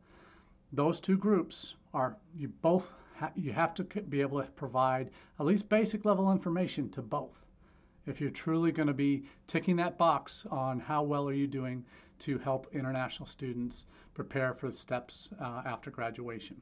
Those 0.72 0.98
two 0.98 1.16
groups 1.16 1.76
are 1.94 2.16
you 2.35 2.48
both 2.48 2.92
ha- 3.14 3.32
you 3.37 3.52
have 3.52 3.74
to 3.74 3.85
be 3.85 4.20
able 4.20 4.42
to 4.42 4.50
provide 4.50 5.11
at 5.38 5.46
least 5.46 5.68
basic 5.68 6.04
level 6.04 6.32
information 6.32 6.90
to 6.90 7.02
both 7.02 7.46
if 8.06 8.20
you're 8.20 8.30
truly 8.30 8.70
going 8.72 8.87
to 8.87 8.94
be 8.94 9.24
ticking 9.46 9.76
that 9.76 9.98
box 9.98 10.46
on 10.50 10.78
how 10.78 11.02
well 11.02 11.28
are 11.28 11.32
you 11.32 11.46
doing 11.46 11.85
to 12.18 12.38
help 12.38 12.66
international 12.72 13.26
students 13.26 13.85
prepare 14.14 14.54
for 14.54 14.68
the 14.68 14.76
steps 14.76 15.32
uh, 15.40 15.62
after 15.66 15.90
graduation. 15.90 16.56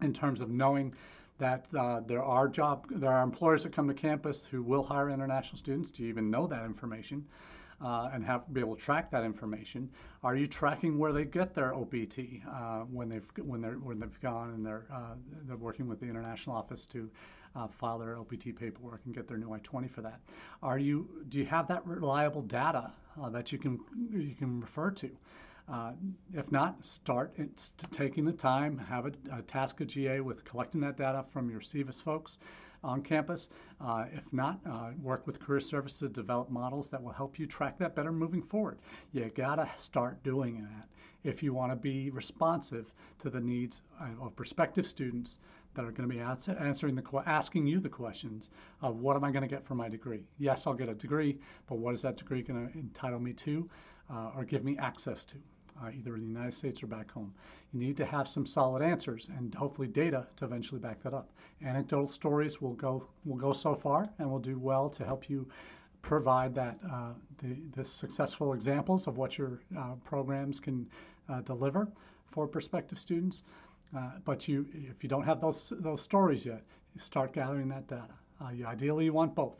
In 0.00 0.12
terms 0.12 0.40
of 0.40 0.48
knowing 0.48 0.94
that 1.38 1.66
uh, 1.76 2.00
there 2.06 2.22
are 2.22 2.48
job, 2.48 2.86
there 2.90 3.10
are 3.10 3.22
employers 3.22 3.62
that 3.62 3.72
come 3.72 3.88
to 3.88 3.94
campus 3.94 4.44
who 4.44 4.62
will 4.62 4.82
hire 4.82 5.10
international 5.10 5.56
students. 5.56 5.90
Do 5.90 6.02
you 6.02 6.08
even 6.08 6.30
know 6.30 6.46
that 6.46 6.64
information? 6.64 7.24
Uh, 7.80 8.10
and 8.12 8.24
have 8.24 8.52
be 8.52 8.58
able 8.58 8.74
to 8.74 8.82
track 8.82 9.08
that 9.08 9.22
information. 9.22 9.88
Are 10.24 10.34
you 10.34 10.48
tracking 10.48 10.98
where 10.98 11.12
they 11.12 11.24
get 11.24 11.54
their 11.54 11.72
OPT 11.72 12.18
uh, 12.50 12.80
when 12.80 13.08
they've 13.08 13.26
when 13.40 13.60
they're 13.60 13.78
when 13.78 14.00
they've 14.00 14.20
gone 14.20 14.50
and 14.50 14.66
they're 14.66 14.86
uh, 14.92 15.14
they're 15.46 15.56
working 15.56 15.86
with 15.86 16.00
the 16.00 16.06
international 16.06 16.56
office 16.56 16.86
to 16.86 17.08
uh, 17.54 17.68
file 17.68 18.00
their 18.00 18.18
OPT 18.18 18.56
paperwork 18.56 19.02
and 19.04 19.14
get 19.14 19.28
their 19.28 19.38
new 19.38 19.52
I-20 19.52 19.88
for 19.88 20.00
that? 20.02 20.20
Are 20.60 20.78
you 20.78 21.08
do 21.28 21.38
you 21.38 21.46
have 21.46 21.68
that 21.68 21.86
reliable 21.86 22.42
data 22.42 22.90
uh, 23.22 23.30
that 23.30 23.52
you 23.52 23.58
can 23.58 23.78
you 24.10 24.34
can 24.36 24.60
refer 24.60 24.90
to? 24.90 25.10
Uh, 25.70 25.92
if 26.32 26.50
not, 26.50 26.82
start 26.82 27.34
taking 27.90 28.24
the 28.24 28.32
time, 28.32 28.78
have 28.78 29.06
a, 29.06 29.12
a, 29.32 29.42
task 29.42 29.80
of 29.82 29.86
GA 29.86 30.20
with 30.20 30.44
collecting 30.44 30.80
that 30.80 30.96
data 30.96 31.24
from 31.30 31.50
your 31.50 31.60
SEVIS 31.60 32.00
folks 32.02 32.38
on 32.82 33.02
campus. 33.02 33.50
Uh, 33.80 34.06
if 34.12 34.32
not, 34.32 34.60
uh, 34.70 34.90
work 35.02 35.26
with 35.26 35.40
career 35.40 35.60
services 35.60 35.98
to 35.98 36.08
develop 36.08 36.48
models 36.48 36.88
that 36.88 37.02
will 37.02 37.12
help 37.12 37.38
you 37.38 37.46
track 37.46 37.76
that 37.78 37.94
better 37.94 38.12
moving 38.12 38.42
forward. 38.42 38.78
You 39.12 39.30
gotta 39.34 39.68
start 39.76 40.22
doing 40.22 40.62
that 40.62 40.88
if 41.24 41.42
you 41.42 41.52
want 41.52 41.72
to 41.72 41.76
be 41.76 42.10
responsive 42.10 42.92
to 43.18 43.28
the 43.28 43.40
needs 43.40 43.82
of 44.20 44.34
prospective 44.36 44.86
students 44.86 45.38
that 45.74 45.84
are 45.84 45.92
going 45.92 46.08
to 46.08 46.14
be 46.14 46.20
answering 46.20 46.94
the 46.94 47.22
asking 47.26 47.66
you 47.66 47.80
the 47.80 47.88
questions 47.88 48.50
of 48.82 49.02
what 49.02 49.16
am 49.16 49.24
I 49.24 49.30
going 49.30 49.42
to 49.42 49.48
get 49.48 49.64
for 49.64 49.74
my 49.74 49.88
degree? 49.88 50.24
Yes, 50.38 50.66
I'll 50.66 50.74
get 50.74 50.88
a 50.88 50.94
degree, 50.94 51.38
but 51.68 51.78
what 51.78 51.94
is 51.94 52.02
that 52.02 52.16
degree 52.16 52.42
going 52.42 52.68
to 52.68 52.78
entitle 52.78 53.20
me 53.20 53.32
to 53.34 53.68
uh, 54.10 54.30
or 54.36 54.44
give 54.44 54.64
me 54.64 54.76
access 54.78 55.24
to? 55.26 55.36
Uh, 55.82 55.90
either 55.90 56.14
in 56.16 56.22
the 56.22 56.28
United 56.28 56.54
States 56.54 56.82
or 56.82 56.86
back 56.86 57.10
home. 57.10 57.32
You 57.72 57.80
need 57.80 57.96
to 57.98 58.04
have 58.04 58.28
some 58.28 58.46
solid 58.46 58.82
answers 58.82 59.30
and 59.36 59.54
hopefully 59.54 59.88
data 59.88 60.26
to 60.36 60.44
eventually 60.44 60.80
back 60.80 61.02
that 61.02 61.14
up. 61.14 61.30
Anecdotal 61.64 62.08
stories 62.08 62.60
will 62.60 62.74
go 62.74 63.06
will 63.24 63.36
go 63.36 63.52
so 63.52 63.74
far 63.74 64.08
and 64.18 64.30
will 64.30 64.38
do 64.38 64.58
well 64.58 64.88
to 64.90 65.04
help 65.04 65.28
you 65.28 65.46
provide 66.02 66.54
that 66.54 66.78
uh, 66.90 67.12
the, 67.38 67.56
the 67.76 67.84
successful 67.84 68.52
examples 68.52 69.06
of 69.06 69.16
what 69.16 69.36
your 69.36 69.60
uh, 69.78 69.94
programs 70.04 70.60
can 70.60 70.86
uh, 71.28 71.40
deliver 71.42 71.88
for 72.30 72.46
prospective 72.46 72.98
students. 72.98 73.42
Uh, 73.96 74.10
but 74.24 74.48
you, 74.48 74.66
if 74.74 75.02
you 75.02 75.08
don't 75.08 75.24
have 75.24 75.40
those 75.40 75.72
those 75.80 76.02
stories 76.02 76.44
yet, 76.44 76.62
start 76.98 77.32
gathering 77.32 77.68
that 77.68 77.86
data. 77.86 78.14
Uh, 78.40 78.50
you, 78.50 78.66
ideally, 78.66 79.06
you 79.06 79.12
want 79.12 79.34
both 79.34 79.56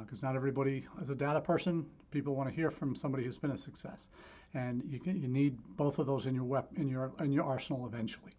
because 0.00 0.22
not 0.22 0.34
everybody 0.34 0.86
is 1.02 1.10
a 1.10 1.14
data 1.14 1.40
person. 1.40 1.86
People 2.10 2.34
want 2.34 2.48
to 2.48 2.54
hear 2.54 2.70
from 2.70 2.94
somebody 2.94 3.24
who's 3.24 3.38
been 3.38 3.52
a 3.52 3.56
success 3.56 4.08
and 4.54 4.82
you, 4.88 5.00
can, 5.00 5.20
you 5.20 5.28
need 5.28 5.58
both 5.76 5.98
of 5.98 6.06
those 6.06 6.26
in 6.26 6.34
your 6.34 6.44
wep- 6.44 6.72
in 6.76 6.88
your 6.88 7.12
in 7.20 7.32
your 7.32 7.44
arsenal 7.44 7.86
eventually. 7.86 8.32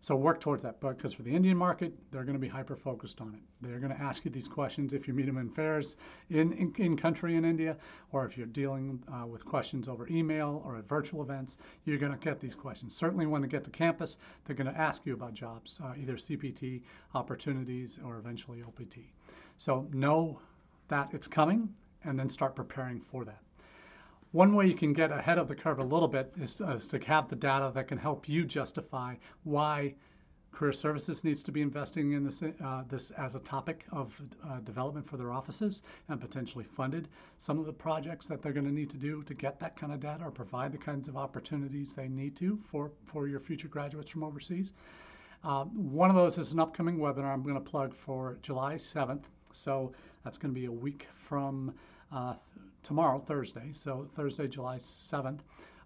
So 0.00 0.14
work 0.14 0.38
towards 0.38 0.62
that. 0.64 0.80
But 0.80 0.98
because 0.98 1.14
for 1.14 1.22
the 1.22 1.34
Indian 1.34 1.56
market, 1.56 1.94
they're 2.10 2.24
going 2.24 2.34
to 2.34 2.38
be 2.40 2.48
hyper 2.48 2.76
focused 2.76 3.22
on 3.22 3.32
it. 3.32 3.40
They're 3.62 3.78
going 3.78 3.94
to 3.94 4.02
ask 4.02 4.22
you 4.26 4.30
these 4.30 4.48
questions 4.48 4.92
if 4.92 5.08
you 5.08 5.14
meet 5.14 5.24
them 5.24 5.38
in 5.38 5.48
fairs 5.48 5.96
in, 6.28 6.52
in, 6.52 6.74
in 6.76 6.94
country 6.94 7.36
in 7.36 7.44
India, 7.46 7.78
or 8.12 8.26
if 8.26 8.36
you're 8.36 8.46
dealing 8.46 9.02
uh, 9.10 9.26
with 9.26 9.46
questions 9.46 9.88
over 9.88 10.06
email 10.08 10.62
or 10.66 10.76
at 10.76 10.86
virtual 10.86 11.22
events, 11.22 11.56
you're 11.86 11.96
going 11.96 12.12
to 12.12 12.18
get 12.18 12.38
these 12.38 12.54
questions. 12.54 12.94
Certainly 12.94 13.24
when 13.24 13.40
they 13.40 13.48
get 13.48 13.64
to 13.64 13.70
campus, 13.70 14.18
they're 14.44 14.54
going 14.54 14.70
to 14.70 14.78
ask 14.78 15.06
you 15.06 15.14
about 15.14 15.32
jobs, 15.32 15.80
uh, 15.82 15.94
either 15.98 16.16
CPT 16.16 16.82
opportunities 17.14 17.98
or 18.04 18.18
eventually 18.18 18.62
OPT. 18.62 18.98
So 19.56 19.88
know 19.90 20.38
that 20.88 21.08
it's 21.12 21.26
coming 21.26 21.68
and 22.04 22.18
then 22.18 22.28
start 22.28 22.54
preparing 22.54 23.00
for 23.00 23.24
that. 23.24 23.40
One 24.32 24.54
way 24.54 24.66
you 24.66 24.74
can 24.74 24.92
get 24.92 25.12
ahead 25.12 25.38
of 25.38 25.48
the 25.48 25.54
curve 25.54 25.78
a 25.78 25.84
little 25.84 26.08
bit 26.08 26.32
is, 26.40 26.60
is 26.60 26.86
to 26.88 26.98
have 27.04 27.28
the 27.28 27.36
data 27.36 27.70
that 27.74 27.88
can 27.88 27.98
help 27.98 28.28
you 28.28 28.44
justify 28.44 29.14
why 29.44 29.94
Career 30.54 30.72
Services 30.72 31.24
needs 31.24 31.42
to 31.42 31.52
be 31.52 31.62
investing 31.62 32.12
in 32.12 32.24
this, 32.24 32.42
uh, 32.42 32.84
this 32.88 33.10
as 33.12 33.34
a 33.34 33.40
topic 33.40 33.84
of 33.90 34.20
uh, 34.48 34.60
development 34.60 35.08
for 35.08 35.16
their 35.16 35.32
offices 35.32 35.82
and 36.08 36.20
potentially 36.20 36.64
funded 36.64 37.08
some 37.38 37.58
of 37.58 37.66
the 37.66 37.72
projects 37.72 38.26
that 38.26 38.40
they're 38.40 38.52
going 38.52 38.66
to 38.66 38.72
need 38.72 38.90
to 38.90 38.96
do 38.96 39.22
to 39.24 39.34
get 39.34 39.58
that 39.58 39.76
kind 39.76 39.92
of 39.92 40.00
data 40.00 40.24
or 40.24 40.30
provide 40.30 40.72
the 40.72 40.78
kinds 40.78 41.08
of 41.08 41.16
opportunities 41.16 41.92
they 41.92 42.08
need 42.08 42.36
to 42.36 42.58
for, 42.70 42.92
for 43.04 43.26
your 43.26 43.40
future 43.40 43.68
graduates 43.68 44.10
from 44.10 44.22
overseas. 44.22 44.72
Uh, 45.42 45.64
one 45.64 46.08
of 46.08 46.16
those 46.16 46.38
is 46.38 46.52
an 46.52 46.60
upcoming 46.60 46.98
webinar 46.98 47.32
I'm 47.32 47.42
going 47.42 47.54
to 47.56 47.60
plug 47.60 47.92
for 47.94 48.38
July 48.40 48.74
7th. 48.74 49.24
So 49.54 49.92
that's 50.22 50.38
going 50.38 50.54
to 50.54 50.58
be 50.58 50.66
a 50.66 50.72
week 50.72 51.06
from 51.14 51.74
uh, 52.12 52.34
tomorrow, 52.82 53.18
Thursday. 53.18 53.70
So 53.72 54.06
Thursday, 54.14 54.48
July 54.48 54.76
7th. 54.76 55.40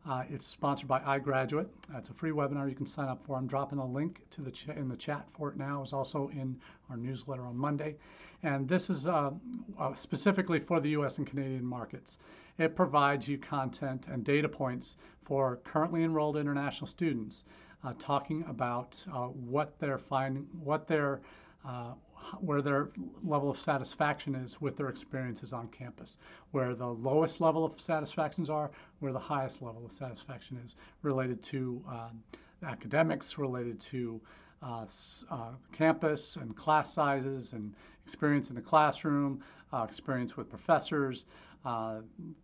Uh, 0.09 0.23
it's 0.31 0.47
sponsored 0.47 0.89
by 0.89 1.01
iGraduate. 1.01 1.67
It's 1.95 2.09
a 2.09 2.15
free 2.15 2.31
webinar 2.31 2.69
you 2.69 2.75
can 2.75 2.87
sign 2.87 3.09
up 3.09 3.23
for. 3.27 3.37
I'm 3.37 3.47
dropping 3.47 3.79
a 3.79 3.87
link 3.87 4.23
to 4.31 4.41
the 4.41 4.51
ch- 4.51 4.69
in 4.69 4.89
the 4.89 4.97
chat 4.97 5.27
for 5.33 5.51
it 5.51 5.57
now. 5.57 5.83
It's 5.83 5.93
also 5.93 6.29
in 6.29 6.57
our 6.89 6.97
newsletter 6.97 7.45
on 7.45 7.57
Monday, 7.57 7.97
and 8.43 8.67
this 8.67 8.89
is 8.89 9.07
uh, 9.07 9.33
uh, 9.79 9.95
specifically 9.95 10.61
for 10.61 10.81
the 10.81 10.91
U.S. 10.91 11.19
and 11.19 11.27
Canadian 11.27 11.65
markets. 11.65 12.17
It 12.57 12.75
provides 12.75 13.29
you 13.29 13.39
content 13.39 14.07
and 14.09 14.25
data 14.25 14.49
points 14.49 14.97
for 15.25 15.57
currently 15.65 16.05
enrolled 16.05 16.37
international 16.39 16.87
students, 16.87 17.45
uh, 17.85 17.93
talking 17.99 18.45
about 18.49 19.05
uh, 19.13 19.27
what 19.27 19.79
they're 19.79 19.99
finding, 19.99 20.47
what 20.63 20.87
they're 20.87 21.21
uh, 21.67 21.93
where 22.41 22.63
their 22.63 22.91
level 23.23 23.51
of 23.51 23.59
satisfaction 23.59 24.35
is 24.35 24.61
with 24.61 24.77
their 24.77 24.89
experiences 24.89 25.53
on 25.53 25.69
campus, 25.69 26.19
where 26.51 26.75
the 26.75 26.87
lowest 26.87 27.41
level 27.41 27.65
of 27.65 27.81
satisfactions 27.81 28.51
are, 28.51 28.71
where 29.01 29.13
the 29.13 29.19
highest 29.19 29.63
level 29.63 29.85
of 29.85 29.93
satisfaction 29.93 30.61
is 30.65 30.77
related 31.03 31.43
to 31.43 31.83
um, 31.89 32.23
academics, 32.63 33.39
related 33.39 33.81
to 33.81 34.21
uh, 34.63 34.85
uh, 35.31 35.51
campus 35.73 36.37
and 36.37 36.57
class 36.57 36.93
sizes 36.93 37.53
and 37.53 37.75
experience 38.05 38.51
in 38.51 38.57
the 38.57 38.63
classroom, 38.63 39.43
uh, 39.73 39.85
experience 39.89 40.37
with 40.37 40.49
professors, 40.49 41.27
uh, 41.65 42.01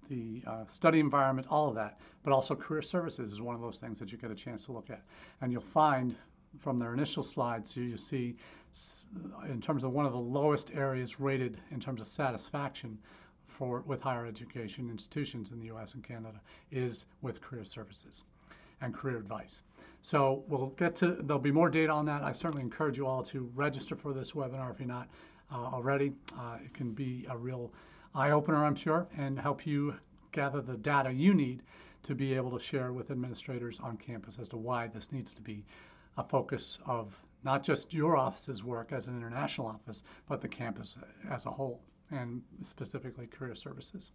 the 0.08 0.42
uh, 0.46 0.64
study 0.66 1.00
environment, 1.00 1.46
all 1.50 1.68
of 1.68 1.74
that. 1.74 1.98
But 2.22 2.32
also 2.32 2.54
career 2.54 2.82
services 2.82 3.32
is 3.32 3.40
one 3.40 3.54
of 3.54 3.60
those 3.60 3.78
things 3.78 3.98
that 3.98 4.12
you 4.12 4.18
get 4.18 4.30
a 4.30 4.34
chance 4.34 4.66
to 4.66 4.72
look 4.72 4.90
at. 4.90 5.02
And 5.40 5.52
you'll 5.52 5.62
find 5.62 6.14
from 6.58 6.78
their 6.78 6.94
initial 6.94 7.22
slides, 7.22 7.76
you 7.76 7.96
see 7.96 8.37
in 9.48 9.60
terms 9.60 9.84
of 9.84 9.92
one 9.92 10.06
of 10.06 10.12
the 10.12 10.18
lowest 10.18 10.72
areas 10.74 11.20
rated 11.20 11.60
in 11.70 11.78
terms 11.78 12.00
of 12.00 12.06
satisfaction 12.06 12.98
for 13.46 13.82
with 13.87 14.00
higher 14.00 14.26
education 14.26 14.90
institutions 14.90 15.52
in 15.52 15.60
the 15.60 15.66
U.S. 15.66 15.94
and 15.94 16.02
Canada 16.02 16.40
is 16.72 17.06
with 17.22 17.40
career 17.40 17.64
services 17.64 18.24
and 18.80 18.92
career 18.92 19.16
advice. 19.16 19.62
So 20.02 20.44
we'll 20.48 20.68
get 20.76 20.96
to 20.96 21.12
there'll 21.22 21.40
be 21.40 21.52
more 21.52 21.70
data 21.70 21.92
on 21.92 22.04
that. 22.06 22.22
I 22.22 22.32
certainly 22.32 22.62
encourage 22.62 22.96
you 22.96 23.06
all 23.06 23.22
to 23.24 23.50
register 23.54 23.94
for 23.94 24.12
this 24.12 24.32
webinar 24.32 24.70
if 24.70 24.80
you're 24.80 24.88
not 24.88 25.08
uh, 25.52 25.56
already. 25.56 26.12
Uh, 26.37 26.58
it 26.64 26.74
can 26.74 26.92
be 26.92 27.26
a 27.30 27.38
real 27.38 27.72
eye 28.14 28.32
opener, 28.32 28.64
I'm 28.64 28.74
sure, 28.74 29.06
and 29.16 29.38
help 29.38 29.66
you 29.66 29.94
gather 30.32 30.60
the 30.60 30.76
data 30.76 31.12
you 31.12 31.32
need 31.32 31.62
to 32.02 32.14
be 32.14 32.34
able 32.34 32.50
to 32.50 32.58
share 32.58 32.92
with 32.92 33.10
administrators 33.10 33.80
on 33.80 33.96
campus 33.96 34.37
as 34.40 34.48
to 34.48 34.56
why 34.56 34.88
this 34.88 35.10
needs 35.12 35.32
to 35.34 35.42
be 35.42 35.64
a 36.18 36.24
focus 36.24 36.78
of 36.87 37.16
not 37.44 37.62
just 37.62 37.92
your 37.92 38.16
office's 38.16 38.64
work 38.64 38.92
as 38.92 39.07
an 39.07 39.16
international 39.16 39.66
office, 39.66 40.02
but 40.28 40.40
the 40.40 40.48
campus 40.48 40.98
as 41.30 41.46
a 41.46 41.50
whole, 41.50 41.80
and 42.11 42.42
specifically 42.64 43.26
career 43.26 43.54
services. 43.54 44.11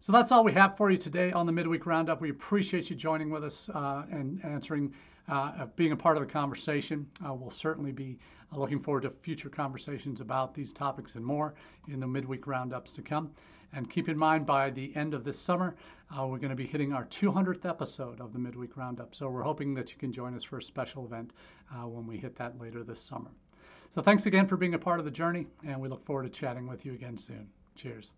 So 0.00 0.12
that's 0.12 0.32
all 0.32 0.44
we 0.44 0.52
have 0.52 0.76
for 0.76 0.90
you 0.90 0.98
today 0.98 1.32
on 1.32 1.46
the 1.46 1.52
Midweek 1.52 1.86
Roundup. 1.86 2.20
We 2.20 2.30
appreciate 2.30 2.90
you 2.90 2.96
joining 2.96 3.30
with 3.30 3.42
us 3.42 3.70
uh, 3.70 4.04
and 4.10 4.44
answering, 4.44 4.92
uh, 5.28 5.66
being 5.76 5.92
a 5.92 5.96
part 5.96 6.18
of 6.18 6.26
the 6.26 6.30
conversation. 6.30 7.06
Uh, 7.26 7.32
we'll 7.32 7.50
certainly 7.50 7.92
be 7.92 8.18
uh, 8.52 8.58
looking 8.58 8.80
forward 8.80 9.04
to 9.04 9.10
future 9.22 9.48
conversations 9.48 10.20
about 10.20 10.54
these 10.54 10.72
topics 10.72 11.14
and 11.14 11.24
more 11.24 11.54
in 11.88 12.00
the 12.00 12.06
Midweek 12.06 12.46
Roundups 12.46 12.92
to 12.92 13.02
come. 13.02 13.30
And 13.74 13.90
keep 13.90 14.08
in 14.08 14.16
mind, 14.16 14.46
by 14.46 14.70
the 14.70 14.94
end 14.94 15.14
of 15.14 15.24
this 15.24 15.38
summer, 15.38 15.74
uh, 16.16 16.26
we're 16.26 16.38
going 16.38 16.50
to 16.50 16.56
be 16.56 16.66
hitting 16.66 16.92
our 16.92 17.04
200th 17.06 17.68
episode 17.68 18.20
of 18.20 18.32
the 18.32 18.38
Midweek 18.38 18.76
Roundup. 18.76 19.14
So 19.14 19.28
we're 19.28 19.42
hoping 19.42 19.74
that 19.74 19.90
you 19.90 19.98
can 19.98 20.12
join 20.12 20.34
us 20.34 20.44
for 20.44 20.58
a 20.58 20.62
special 20.62 21.04
event 21.04 21.32
uh, 21.72 21.86
when 21.88 22.06
we 22.06 22.16
hit 22.16 22.36
that 22.36 22.60
later 22.60 22.84
this 22.84 23.00
summer. 23.00 23.30
So 23.90 24.00
thanks 24.00 24.26
again 24.26 24.46
for 24.46 24.56
being 24.56 24.74
a 24.74 24.78
part 24.78 24.98
of 24.98 25.04
the 25.04 25.10
journey, 25.10 25.46
and 25.66 25.80
we 25.80 25.88
look 25.88 26.04
forward 26.04 26.24
to 26.24 26.28
chatting 26.28 26.66
with 26.66 26.86
you 26.86 26.94
again 26.94 27.18
soon. 27.18 27.48
Cheers. 27.74 28.12